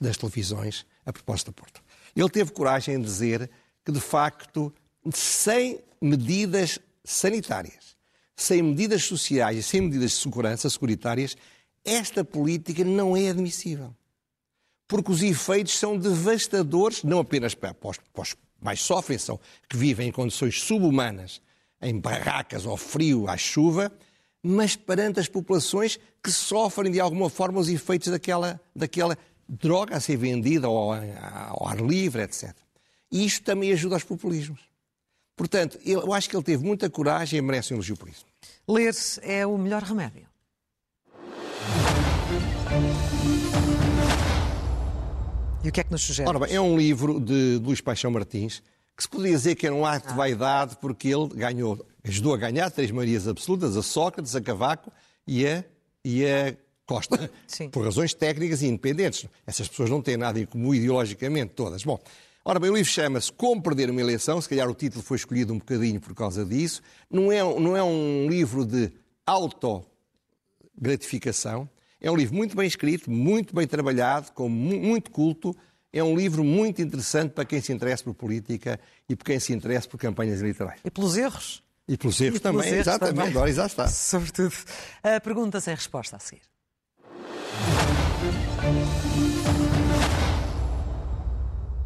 nas 0.00 0.16
televisões 0.18 0.86
a 1.06 1.12
propósito 1.12 1.46
do 1.46 1.54
Porto. 1.54 1.82
Ele 2.14 2.28
teve 2.28 2.52
coragem 2.52 2.96
em 2.96 3.00
dizer 3.00 3.50
que, 3.84 3.90
de 3.90 4.00
facto, 4.00 4.72
sem 5.12 5.80
medidas 6.00 6.78
sanitárias, 7.02 7.96
sem 8.36 8.62
medidas 8.62 9.04
sociais 9.04 9.58
e 9.58 9.62
sem 9.62 9.80
medidas 9.80 10.12
de 10.12 10.16
segurança 10.18 10.68
securitárias, 10.68 11.36
esta 11.84 12.22
política 12.24 12.84
não 12.84 13.16
é 13.16 13.30
admissível. 13.30 13.94
Porque 14.86 15.12
os 15.12 15.22
efeitos 15.22 15.78
são 15.78 15.96
devastadores, 15.96 17.02
não 17.02 17.20
apenas 17.20 17.54
para 17.54 17.74
os, 17.82 17.96
para 18.12 18.22
os 18.22 18.36
mais 18.60 18.80
sofrem, 18.80 19.18
são 19.18 19.38
que 19.68 19.76
vivem 19.76 20.08
em 20.08 20.12
condições 20.12 20.60
subhumanas, 20.60 21.40
em 21.80 21.98
barracas 21.98 22.66
ao 22.66 22.76
frio, 22.76 23.28
à 23.28 23.36
chuva, 23.36 23.90
mas 24.42 24.76
perante 24.76 25.20
as 25.20 25.28
populações 25.28 25.98
que 26.22 26.30
sofrem 26.30 26.92
de 26.92 27.00
alguma 27.00 27.30
forma 27.30 27.60
os 27.60 27.68
efeitos 27.68 28.08
daquela, 28.08 28.60
daquela 28.74 29.16
droga 29.48 29.96
a 29.96 30.00
ser 30.00 30.16
vendida 30.16 30.66
ao, 30.66 30.92
ao 30.92 31.68
ar 31.68 31.80
livre, 31.80 32.22
etc. 32.22 32.54
E 33.10 33.24
isto 33.24 33.44
também 33.44 33.72
ajuda 33.72 33.96
aos 33.96 34.04
populismos. 34.04 34.60
Portanto, 35.36 35.78
eu 35.84 36.12
acho 36.12 36.28
que 36.28 36.36
ele 36.36 36.44
teve 36.44 36.64
muita 36.64 36.90
coragem 36.90 37.38
e 37.38 37.42
merece 37.42 37.72
um 37.72 37.76
elogio 37.76 37.96
por 37.96 38.08
isso. 38.08 38.26
Ler-se 38.68 39.20
é 39.22 39.46
o 39.46 39.56
melhor 39.56 39.82
remédio. 39.82 40.28
E 45.62 45.68
o 45.68 45.72
que 45.72 45.80
é 45.80 45.84
que 45.84 45.92
nos 45.92 46.02
sugere? 46.02 46.26
Ora 46.26 46.38
bem, 46.38 46.54
é 46.54 46.60
um 46.60 46.74
livro 46.76 47.20
de 47.20 47.60
Luís 47.62 47.82
Paixão 47.82 48.10
Martins, 48.10 48.62
que 48.96 49.02
se 49.02 49.08
poderia 49.08 49.36
dizer 49.36 49.54
que 49.56 49.66
era 49.66 49.74
um 49.74 49.84
ato 49.84 50.08
ah. 50.08 50.12
de 50.12 50.16
vaidade, 50.16 50.78
porque 50.80 51.08
ele 51.08 51.28
ganhou, 51.34 51.86
ajudou 52.02 52.32
a 52.32 52.38
ganhar 52.38 52.70
três 52.70 52.90
Marias 52.90 53.28
absolutas, 53.28 53.76
a 53.76 53.82
Sócrates, 53.82 54.34
a 54.34 54.40
Cavaco 54.40 54.90
e 55.26 55.46
a, 55.46 55.62
e 56.02 56.24
a 56.24 56.56
Costa, 56.86 57.30
Sim. 57.46 57.68
por 57.68 57.84
razões 57.84 58.14
técnicas 58.14 58.62
e 58.62 58.68
independentes. 58.68 59.26
Essas 59.46 59.68
pessoas 59.68 59.90
não 59.90 60.00
têm 60.00 60.16
nada 60.16 60.40
em 60.40 60.46
comum 60.46 60.74
ideologicamente, 60.74 61.52
todas. 61.54 61.84
Bom, 61.84 62.00
ora 62.42 62.58
bem, 62.58 62.70
o 62.70 62.74
livro 62.74 62.90
chama-se 62.90 63.30
Como 63.30 63.62
Perder 63.62 63.90
uma 63.90 64.00
Eleição, 64.00 64.40
se 64.40 64.48
calhar 64.48 64.66
o 64.66 64.74
título 64.74 65.02
foi 65.02 65.18
escolhido 65.18 65.52
um 65.52 65.58
bocadinho 65.58 66.00
por 66.00 66.14
causa 66.14 66.42
disso. 66.42 66.80
Não 67.10 67.30
é, 67.30 67.42
não 67.60 67.76
é 67.76 67.82
um 67.82 68.26
livro 68.30 68.64
de 68.64 68.90
autogratificação, 69.26 71.68
é 72.00 72.10
um 72.10 72.16
livro 72.16 72.34
muito 72.34 72.56
bem 72.56 72.66
escrito, 72.66 73.10
muito 73.10 73.54
bem 73.54 73.66
trabalhado, 73.66 74.32
com 74.32 74.48
muito 74.48 75.10
culto. 75.10 75.54
É 75.92 76.02
um 76.02 76.16
livro 76.16 76.42
muito 76.42 76.80
interessante 76.80 77.32
para 77.32 77.44
quem 77.44 77.60
se 77.60 77.72
interessa 77.72 78.04
por 78.04 78.14
política 78.14 78.80
e 79.08 79.14
por 79.14 79.24
quem 79.24 79.38
se 79.38 79.52
interessa 79.52 79.86
por 79.86 79.98
campanhas 79.98 80.40
eleitorais. 80.40 80.80
E 80.82 80.90
pelos 80.90 81.16
erros? 81.16 81.62
E 81.86 81.98
pelos 81.98 82.18
erros 82.20 82.38
e 82.38 82.40
também, 82.40 82.60
pelos 82.60 82.72
erros 82.72 82.86
exatamente, 82.86 83.16
também. 83.16 83.30
agora 83.30 83.52
já 83.52 83.66
está. 83.66 83.86
Sobretudo. 83.88 84.54
A 85.02 85.20
pergunta 85.20 85.60
sem 85.60 85.74
resposta 85.74 86.16
a 86.16 86.18
seguir. 86.18 86.42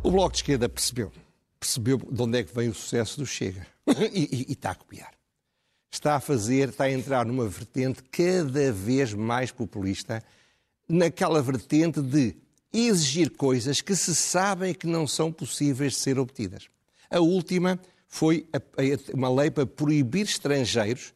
O 0.03 0.11
Bloco 0.11 0.33
de 0.33 0.38
Esquerda 0.38 0.68
percebeu, 0.68 1.11
percebeu 1.59 1.96
de 1.98 2.22
onde 2.22 2.38
é 2.38 2.44
que 2.44 2.55
vem 2.55 2.68
o 2.68 2.74
sucesso 2.74 3.18
do 3.18 3.27
Chega 3.27 3.66
e, 4.12 4.29
e, 4.33 4.46
e 4.50 4.53
está 4.53 4.72
a 4.72 4.74
copiar. 4.74 5.11
Está 5.94 6.16
a 6.16 6.20
fazer, 6.20 6.70
está 6.70 6.85
a 6.85 6.90
entrar 6.90 7.24
numa 7.24 7.46
vertente 7.46 8.02
cada 8.11 8.72
vez 8.72 9.14
mais 9.14 9.52
populista, 9.52 10.24
naquela 10.88 11.40
vertente 11.40 12.02
de 12.02 12.35
exigir 12.72 13.30
coisas 13.30 13.80
que 13.80 13.94
se 13.94 14.12
sabem 14.12 14.74
que 14.74 14.88
não 14.88 15.07
são 15.07 15.30
possíveis 15.30 15.92
de 15.92 16.00
ser 16.00 16.18
obtidas. 16.18 16.68
A 17.09 17.20
última 17.20 17.78
foi 18.09 18.44
uma 19.14 19.33
lei 19.33 19.52
para 19.52 19.64
proibir 19.64 20.24
estrangeiros, 20.26 21.14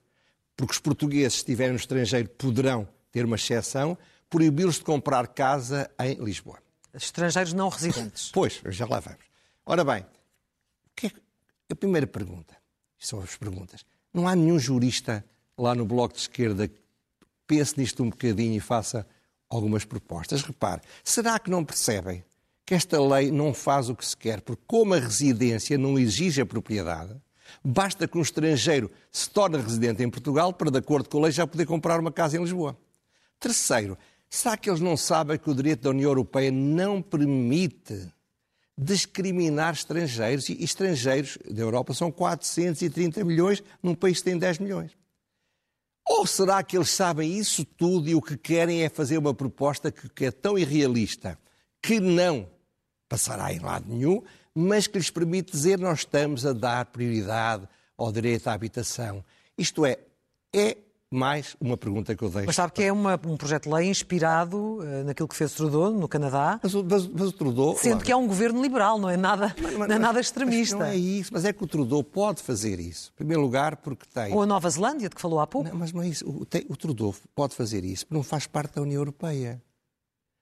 porque 0.56 0.74
os 0.74 0.78
portugueses, 0.78 1.32
se 1.32 1.38
estiverem 1.40 1.72
no 1.72 1.78
estrangeiro, 1.78 2.28
poderão 2.28 2.88
ter 3.10 3.24
uma 3.24 3.34
exceção, 3.34 3.98
proibi-los 4.30 4.76
de 4.76 4.82
comprar 4.82 5.26
casa 5.26 5.90
em 5.98 6.14
Lisboa. 6.22 6.60
Estrangeiros 6.94 7.52
não 7.52 7.68
residentes. 7.68 8.30
Pois, 8.32 8.60
já 8.66 8.86
lá 8.86 9.00
vamos. 9.00 9.24
Ora 9.66 9.84
bem, 9.84 10.06
é 11.02 11.10
a 11.72 11.76
primeira 11.76 12.06
pergunta, 12.06 12.56
são 12.96 13.20
as 13.20 13.36
perguntas. 13.36 13.84
Não 14.12 14.26
há 14.26 14.34
nenhum 14.34 14.58
jurista 14.58 15.24
lá 15.56 15.74
no 15.74 15.84
Bloco 15.84 16.14
de 16.14 16.20
Esquerda 16.20 16.68
que 16.68 16.78
pense 17.46 17.78
nisto 17.78 18.02
um 18.02 18.10
bocadinho 18.10 18.54
e 18.56 18.60
faça 18.60 19.06
algumas 19.48 19.84
propostas. 19.84 20.42
Repare, 20.42 20.82
será 21.02 21.38
que 21.38 21.50
não 21.50 21.64
percebem 21.64 22.24
que 22.64 22.74
esta 22.74 23.00
lei 23.00 23.30
não 23.30 23.54
faz 23.54 23.88
o 23.88 23.96
que 23.96 24.04
se 24.04 24.16
quer? 24.16 24.40
Porque 24.40 24.62
como 24.66 24.94
a 24.94 24.98
residência 24.98 25.78
não 25.78 25.98
exige 25.98 26.40
a 26.40 26.46
propriedade, 26.46 27.14
basta 27.64 28.06
que 28.06 28.18
um 28.18 28.22
estrangeiro 28.22 28.90
se 29.10 29.28
torne 29.30 29.56
residente 29.56 30.02
em 30.02 30.10
Portugal 30.10 30.52
para, 30.52 30.70
de 30.70 30.78
acordo 30.78 31.08
com 31.08 31.18
a 31.18 31.22
lei, 31.22 31.32
já 31.32 31.46
poder 31.46 31.66
comprar 31.66 31.98
uma 31.98 32.12
casa 32.12 32.36
em 32.36 32.40
Lisboa. 32.40 32.76
Terceiro, 33.40 33.96
será 34.28 34.56
que 34.56 34.68
eles 34.68 34.80
não 34.80 34.96
sabem 34.96 35.38
que 35.38 35.48
o 35.48 35.54
direito 35.54 35.82
da 35.82 35.90
União 35.90 36.10
Europeia 36.10 36.50
não 36.50 37.00
permite 37.00 38.12
discriminar 38.78 39.74
estrangeiros? 39.74 40.48
E 40.48 40.62
estrangeiros 40.62 41.36
da 41.50 41.60
Europa 41.60 41.92
são 41.92 42.12
430 42.12 43.24
milhões 43.24 43.62
num 43.82 43.94
país 43.94 44.18
que 44.18 44.24
tem 44.24 44.38
10 44.38 44.60
milhões. 44.60 44.92
Ou 46.06 46.26
será 46.26 46.62
que 46.62 46.76
eles 46.76 46.90
sabem 46.90 47.36
isso 47.36 47.64
tudo 47.64 48.08
e 48.08 48.14
o 48.14 48.22
que 48.22 48.36
querem 48.36 48.82
é 48.82 48.88
fazer 48.88 49.18
uma 49.18 49.34
proposta 49.34 49.92
que 49.92 50.24
é 50.24 50.30
tão 50.30 50.56
irrealista 50.56 51.38
que 51.82 52.00
não 52.00 52.48
passará 53.08 53.52
em 53.52 53.58
lado 53.58 53.92
nenhum, 53.92 54.22
mas 54.54 54.86
que 54.86 54.96
lhes 54.96 55.10
permite 55.10 55.52
dizer 55.52 55.78
nós 55.78 56.00
estamos 56.00 56.46
a 56.46 56.52
dar 56.52 56.86
prioridade 56.86 57.68
ao 57.96 58.10
direito 58.10 58.48
à 58.48 58.54
habitação? 58.54 59.22
Isto 59.56 59.84
é, 59.84 59.98
é 60.54 60.78
mais 61.10 61.56
uma 61.60 61.76
pergunta 61.76 62.14
que 62.14 62.22
eu 62.22 62.28
deixo. 62.28 62.46
Mas 62.46 62.56
sabe 62.56 62.72
que 62.72 62.82
é 62.82 62.92
uma, 62.92 63.18
um 63.26 63.36
projeto 63.36 63.64
de 63.64 63.74
lei 63.74 63.88
inspirado 63.88 64.56
uh, 64.56 65.04
naquilo 65.04 65.28
que 65.28 65.34
fez 65.34 65.52
Trudeau 65.52 65.90
no 65.90 66.06
Canadá. 66.06 66.60
Mas, 66.62 66.74
mas, 66.74 67.06
mas 67.06 67.28
o 67.28 67.32
Trudeau. 67.32 67.76
Sendo 67.76 67.92
claro. 67.92 68.04
que 68.04 68.12
é 68.12 68.16
um 68.16 68.26
governo 68.26 68.62
liberal, 68.62 68.98
não 68.98 69.08
é 69.08 69.16
nada, 69.16 69.54
mas, 69.60 69.88
não 69.88 69.96
é 69.96 69.98
nada 69.98 70.20
extremista. 70.20 70.76
não 70.76 70.84
é 70.84 70.96
isso, 70.96 71.30
mas 71.32 71.44
é 71.44 71.52
que 71.52 71.64
o 71.64 71.66
Trudeau 71.66 72.04
pode 72.04 72.42
fazer 72.42 72.78
isso. 72.78 73.10
Em 73.14 73.16
primeiro 73.16 73.42
lugar, 73.42 73.76
porque 73.76 74.06
tem. 74.12 74.32
Ou 74.32 74.42
a 74.42 74.46
Nova 74.46 74.68
Zelândia, 74.68 75.08
de 75.08 75.14
que 75.14 75.20
falou 75.20 75.40
há 75.40 75.46
pouco. 75.46 75.68
Não, 75.68 75.76
mas 75.76 75.92
não 75.92 76.02
é 76.02 76.08
isso. 76.08 76.28
O, 76.28 76.44
tem, 76.44 76.66
o 76.68 76.76
Trudeau 76.76 77.14
pode 77.34 77.54
fazer 77.54 77.84
isso 77.84 78.06
porque 78.06 78.14
não 78.14 78.22
faz 78.22 78.46
parte 78.46 78.74
da 78.74 78.82
União 78.82 79.00
Europeia. 79.00 79.62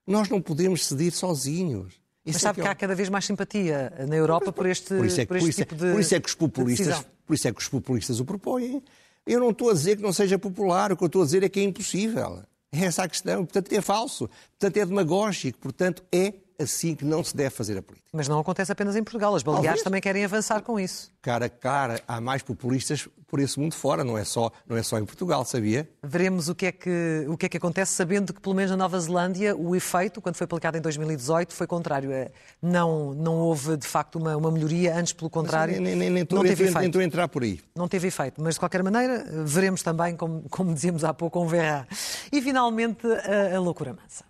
Nós 0.07 0.29
não 0.29 0.41
podemos 0.41 0.87
ceder 0.87 1.13
sozinhos. 1.13 1.95
Isso 2.25 2.35
mas 2.35 2.43
sabe 2.43 2.61
é 2.61 2.63
que, 2.63 2.69
que 2.69 2.73
há 2.73 2.75
cada 2.75 2.95
vez 2.95 3.09
mais 3.09 3.25
simpatia 3.25 3.93
na 4.09 4.17
Europa 4.17 4.53
por 4.53 4.67
este, 4.67 4.97
por 4.97 5.07
este, 5.07 5.27
por 5.27 5.37
este 5.37 5.53
tipo 5.53 5.77
de. 5.77 5.93
Por 5.93 6.01
isso 6.01 6.15
é 6.15 6.21
que 6.21 6.29
os 6.29 6.35
populistas, 6.35 7.07
por 7.25 7.35
isso 7.35 7.47
é 7.47 7.53
que 7.53 7.61
os 7.61 7.69
populistas 7.69 8.19
o 8.19 8.25
propõem. 8.25 8.83
Eu 9.27 9.41
não 9.41 9.51
estou 9.51 9.71
a 9.71 9.73
dizer 9.73 9.97
que 9.97 10.03
não 10.03 10.13
seja 10.13 10.39
popular, 10.39 10.93
o 10.93 10.97
que 10.97 11.03
eu 11.03 11.07
estou 11.07 11.23
a 11.23 11.25
dizer 11.25 11.43
é 11.43 11.49
que 11.49 11.59
é 11.59 11.65
impossível. 11.65 12.43
É 12.71 12.85
essa 12.85 13.03
a 13.03 13.09
questão. 13.09 13.45
Portanto, 13.45 13.73
é 13.73 13.81
falso. 13.81 14.29
Portanto, 14.59 14.77
é 14.77 14.87
demagógico. 14.87 15.59
Portanto, 15.59 16.05
é 16.13 16.33
assim 16.59 16.95
que 16.95 17.05
não 17.05 17.23
se 17.23 17.37
deve 17.37 17.51
fazer 17.51 17.79
a 17.79 17.83
política. 17.83 18.09
Mas 18.13 18.29
não 18.29 18.39
acontece 18.39 18.73
apenas 18.73 18.97
em 18.97 19.03
Portugal. 19.03 19.35
As 19.35 19.43
Baleares 19.43 19.83
também 19.83 20.01
querem 20.01 20.25
avançar 20.25 20.63
com 20.63 20.79
isso. 20.81 21.13
Cara 21.21 21.47
a 21.47 21.51
cara, 21.51 22.01
há 22.07 22.21
mais 22.21 22.43
populistas 22.43 23.09
por 23.27 23.41
esse 23.41 23.59
mundo 23.59 23.75
fora, 23.75 24.05
não 24.05 24.17
é 24.17 24.25
só, 24.25 24.51
não 24.67 24.77
é 24.77 24.83
só 24.83 24.99
em 24.99 25.05
Portugal, 25.05 25.45
sabia? 25.45 25.89
Veremos 26.03 26.49
o 26.49 26.55
que, 26.55 26.67
é 26.67 26.73
que, 26.73 27.27
o 27.29 27.37
que 27.37 27.47
é 27.47 27.49
que 27.49 27.57
acontece, 27.57 27.93
sabendo 27.93 28.33
que, 28.33 28.41
pelo 28.41 28.55
menos 28.55 28.71
na 28.71 28.77
Nova 28.77 28.99
Zelândia, 29.01 29.57
o 29.57 29.75
efeito, 29.75 30.21
quando 30.21 30.37
foi 30.37 30.45
aplicado 30.45 30.79
em 30.79 30.81
2018, 30.81 31.53
foi 31.53 31.67
contrário. 31.67 32.13
É, 32.13 32.31
não, 32.63 33.13
não 33.15 33.35
houve, 33.35 33.77
de 33.77 33.87
facto, 33.87 34.17
uma, 34.17 34.37
uma 34.37 34.51
melhoria, 34.51 34.97
antes, 34.97 35.13
pelo 35.13 35.29
contrário. 35.29 35.75
Mas, 35.75 35.83
nem, 35.83 35.97
nem, 35.97 36.11
nem, 36.11 36.27
não 36.31 36.43
teve 36.43 36.65
efeito. 36.65 36.99
Nem 36.99 37.07
entrar 37.07 37.29
por 37.29 37.43
aí. 37.43 37.61
Não 37.75 37.89
teve 37.89 38.09
efeito. 38.09 38.41
Mas, 38.41 38.55
de 38.55 38.61
qualquer 38.61 38.83
maneira, 38.83 39.27
veremos 39.45 39.83
também, 39.83 40.17
como, 40.17 40.49
como 40.49 40.73
dizíamos 40.73 41.03
há 41.05 41.13
pouco, 41.13 41.41
um 41.41 41.47
verá. 41.47 41.87
E, 42.31 42.41
finalmente, 42.41 43.07
a, 43.07 43.57
a 43.57 43.61
loucura 43.61 43.93
mansa. 43.93 44.25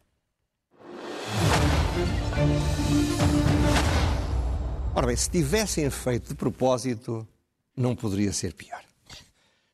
Ora 4.95 5.07
bem, 5.07 5.17
se 5.17 5.31
tivessem 5.31 5.89
feito 5.91 6.29
de 6.29 6.35
propósito, 6.35 7.27
não 7.77 7.95
poderia 7.95 8.33
ser 8.33 8.55
pior. 8.55 8.83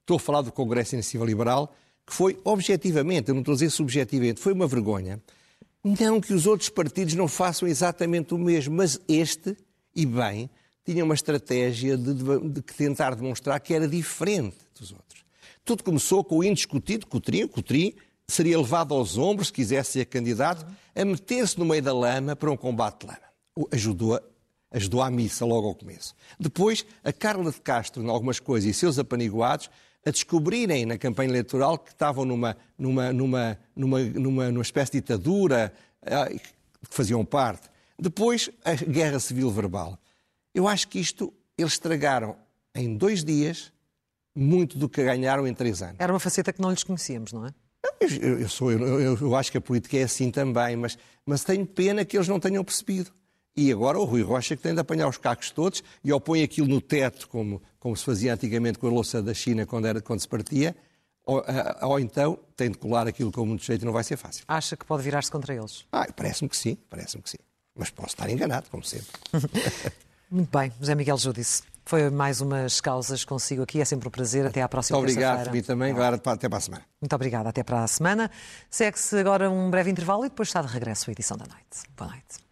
Estou 0.01 0.17
a 0.17 0.21
falar 0.21 0.43
do 0.43 0.51
Congresso 0.51 0.95
Iniciativa 0.97 1.25
Liberal, 1.25 1.75
que 2.05 2.13
foi 2.13 2.39
objetivamente, 2.45 3.29
eu 3.29 3.35
não 3.35 3.43
estou 3.43 3.53
a 3.53 3.55
dizer 3.55 3.71
subjetivamente, 3.71 4.41
foi 4.41 4.53
uma 4.53 4.67
vergonha. 4.67 5.23
Não 5.85 6.21
que 6.21 6.35
os 6.35 6.47
outros 6.47 6.69
partidos 6.69 7.15
não 7.15 7.29
façam 7.29 7.69
exatamente 7.69 8.35
o 8.35 8.39
mesmo, 8.39 8.75
mas 8.75 9.01
este, 9.09 9.57
e 9.95 10.05
bem, 10.05 10.51
tinha 10.85 11.05
uma 11.05 11.15
estratégia 11.15 11.97
de, 11.97 12.15
de, 12.15 12.49
de 12.49 12.63
tentar 12.63 13.15
demonstrar 13.15 13.59
que 13.61 13.73
era 13.73 13.87
diferente 13.87 14.57
dos 14.79 14.93
outros. 14.93 15.25
Tudo 15.65 15.85
começou 15.85 16.25
com 16.25 16.39
o 16.39 16.45
indiscutido 16.45 17.07
Coutrinho. 17.07 17.49
Coutrinho 17.49 17.95
seria 18.33 18.59
levado 18.59 18.95
aos 18.95 19.16
ombros, 19.16 19.49
se 19.49 19.53
quisesse 19.53 19.92
ser 19.92 20.05
candidato, 20.07 20.66
a 20.95 21.05
meter-se 21.05 21.59
no 21.59 21.64
meio 21.64 21.83
da 21.83 21.92
lama 21.92 22.35
para 22.35 22.51
um 22.51 22.57
combate 22.57 23.01
de 23.01 23.07
lama. 23.07 23.68
Ajudou 23.71 24.21
ajudou 24.73 25.03
à 25.03 25.11
missa 25.11 25.45
logo 25.45 25.68
ao 25.68 25.75
começo. 25.75 26.14
Depois, 26.40 26.87
a 27.05 27.12
Carla 27.12 27.53
de 27.53 27.61
Castro, 27.61 28.03
em 28.03 28.09
algumas 28.09 28.40
coisas, 28.40 28.71
e 28.71 28.73
seus 28.73 28.99
apaniguados, 28.99 29.68
a 30.05 30.11
descobrirem 30.11 30.87
na 30.87 30.99
campanha 30.99 31.29
eleitoral 31.29 31.79
que 31.79 31.90
estavam 31.90 32.25
numa, 32.25 32.57
numa, 32.77 33.12
numa, 33.12 33.59
numa, 33.77 34.01
numa, 34.01 34.51
numa 34.51 34.62
espécie 34.62 34.92
de 34.92 35.01
ditadura 35.01 35.73
ah, 36.03 36.29
que 36.29 36.40
faziam 36.88 37.25
parte. 37.25 37.68
Depois, 37.99 38.51
a 38.64 38.75
guerra 38.75 39.21
civil 39.21 39.51
verbal. 39.51 39.99
Eu 40.55 40.66
acho 40.66 40.88
que 40.88 40.99
isto 40.99 41.33
eles 41.57 41.75
estragaram 41.75 42.37
em 42.75 42.97
dois 42.97 43.23
dias 43.23 43.73
muito 44.35 44.79
do 44.79 44.88
que 44.88 45.05
ganharam 45.05 45.47
em 45.47 45.55
três 45.55 45.83
anos. 45.83 45.97
Era 45.99 46.12
uma 46.12 46.18
faceta 46.18 46.53
que 46.53 46.61
não 46.61 46.71
lhes 46.71 46.83
conhecíamos, 46.83 47.33
não 47.33 47.47
é? 47.47 47.55
Eu, 48.01 48.40
eu, 48.40 48.49
sou, 48.49 48.71
eu, 48.73 49.16
eu, 49.16 49.37
acho 49.37 49.51
que 49.51 49.59
a 49.59 49.61
política 49.61 49.97
é 49.97 50.03
assim 50.03 50.31
também, 50.31 50.77
mas, 50.77 50.99
mas 51.25 51.45
tenho 51.45 51.66
pena 51.66 52.05
que 52.05 52.16
eles 52.16 52.29
não 52.29 52.38
tenham 52.38 52.64
percebido. 52.64 53.11
E 53.57 53.71
agora 53.71 53.99
o 53.99 54.05
Rui 54.05 54.23
Rocha 54.23 54.57
que 54.57 54.62
tem 54.62 54.73
de 54.73 54.81
apanhar 54.81 55.09
os 55.09 55.18
cacos 55.18 55.51
todos 55.51 55.83
e 56.03 56.12
ou 56.12 56.21
põe 56.21 56.42
aquilo 56.42 56.66
no 56.66 56.81
teto, 56.81 57.29
como, 57.29 57.62
como 57.79 57.97
se 57.97 58.05
fazia 58.05 58.33
antigamente 58.33 58.79
com 58.79 58.87
a 58.87 58.90
louça 58.90 59.23
da 59.23 59.35
China 59.35 59.66
quando, 59.66 59.87
era, 59.87 60.01
quando 60.01 60.21
se 60.21 60.29
partia, 60.29 60.75
ou, 61.25 61.45
ou 61.83 62.01
então 62.01 62.38
tem 62.57 62.71
de 62.71 62.79
colar 62.79 63.07
aquilo 63.07 63.31
com 63.31 63.45
muito 63.45 63.64
jeito 63.64 63.83
e 63.83 63.85
não 63.85 63.92
vai 63.92 64.05
ser 64.05 64.16
fácil. 64.16 64.45
Acha 64.49 64.77
que 64.77 64.85
pode 64.85 65.03
virar-se 65.03 65.31
contra 65.31 65.55
eles? 65.55 65.85
Ah, 65.92 66.07
parece-me 66.14 66.49
que 66.49 66.57
sim, 66.57 66.77
parece-me 66.88 67.23
que 67.23 67.31
sim. 67.31 67.38
Mas 67.75 67.90
posso 67.90 68.09
estar 68.09 68.29
enganado, 68.31 68.68
como 68.71 68.83
sempre. 68.83 69.07
muito 70.31 70.51
bem, 70.57 70.73
José 70.81 70.95
Miguel 70.95 71.18
Judice. 71.18 71.62
Foi 71.85 72.11
mais 72.11 72.40
umas 72.40 72.81
causas 72.81 73.25
consigo 73.25 73.62
aqui. 73.62 73.81
É 73.81 73.85
sempre 73.85 74.09
um 74.09 74.11
prazer. 74.11 74.47
Até 74.47 74.62
à 74.62 74.68
próxima 74.68 74.99
Muito 74.99 75.11
obrigado, 75.11 75.51
mim 75.51 75.62
também. 75.62 75.92
Agora, 75.92 76.16
até 76.16 76.49
para 76.49 76.59
a 76.59 76.61
semana. 76.61 76.85
Muito 77.01 77.14
obrigada. 77.14 77.49
Até 77.49 77.62
para 77.62 77.83
a 77.83 77.87
semana. 77.87 78.31
Segue-se 78.71 79.16
agora 79.18 79.51
um 79.51 79.71
breve 79.71 79.90
intervalo 79.90 80.25
e 80.25 80.29
depois 80.29 80.49
está 80.49 80.62
de 80.62 80.68
regresso 80.68 81.11
a 81.11 81.12
edição 81.12 81.37
da 81.37 81.47
noite. 81.47 81.83
Boa 81.97 82.11
noite. 82.11 82.42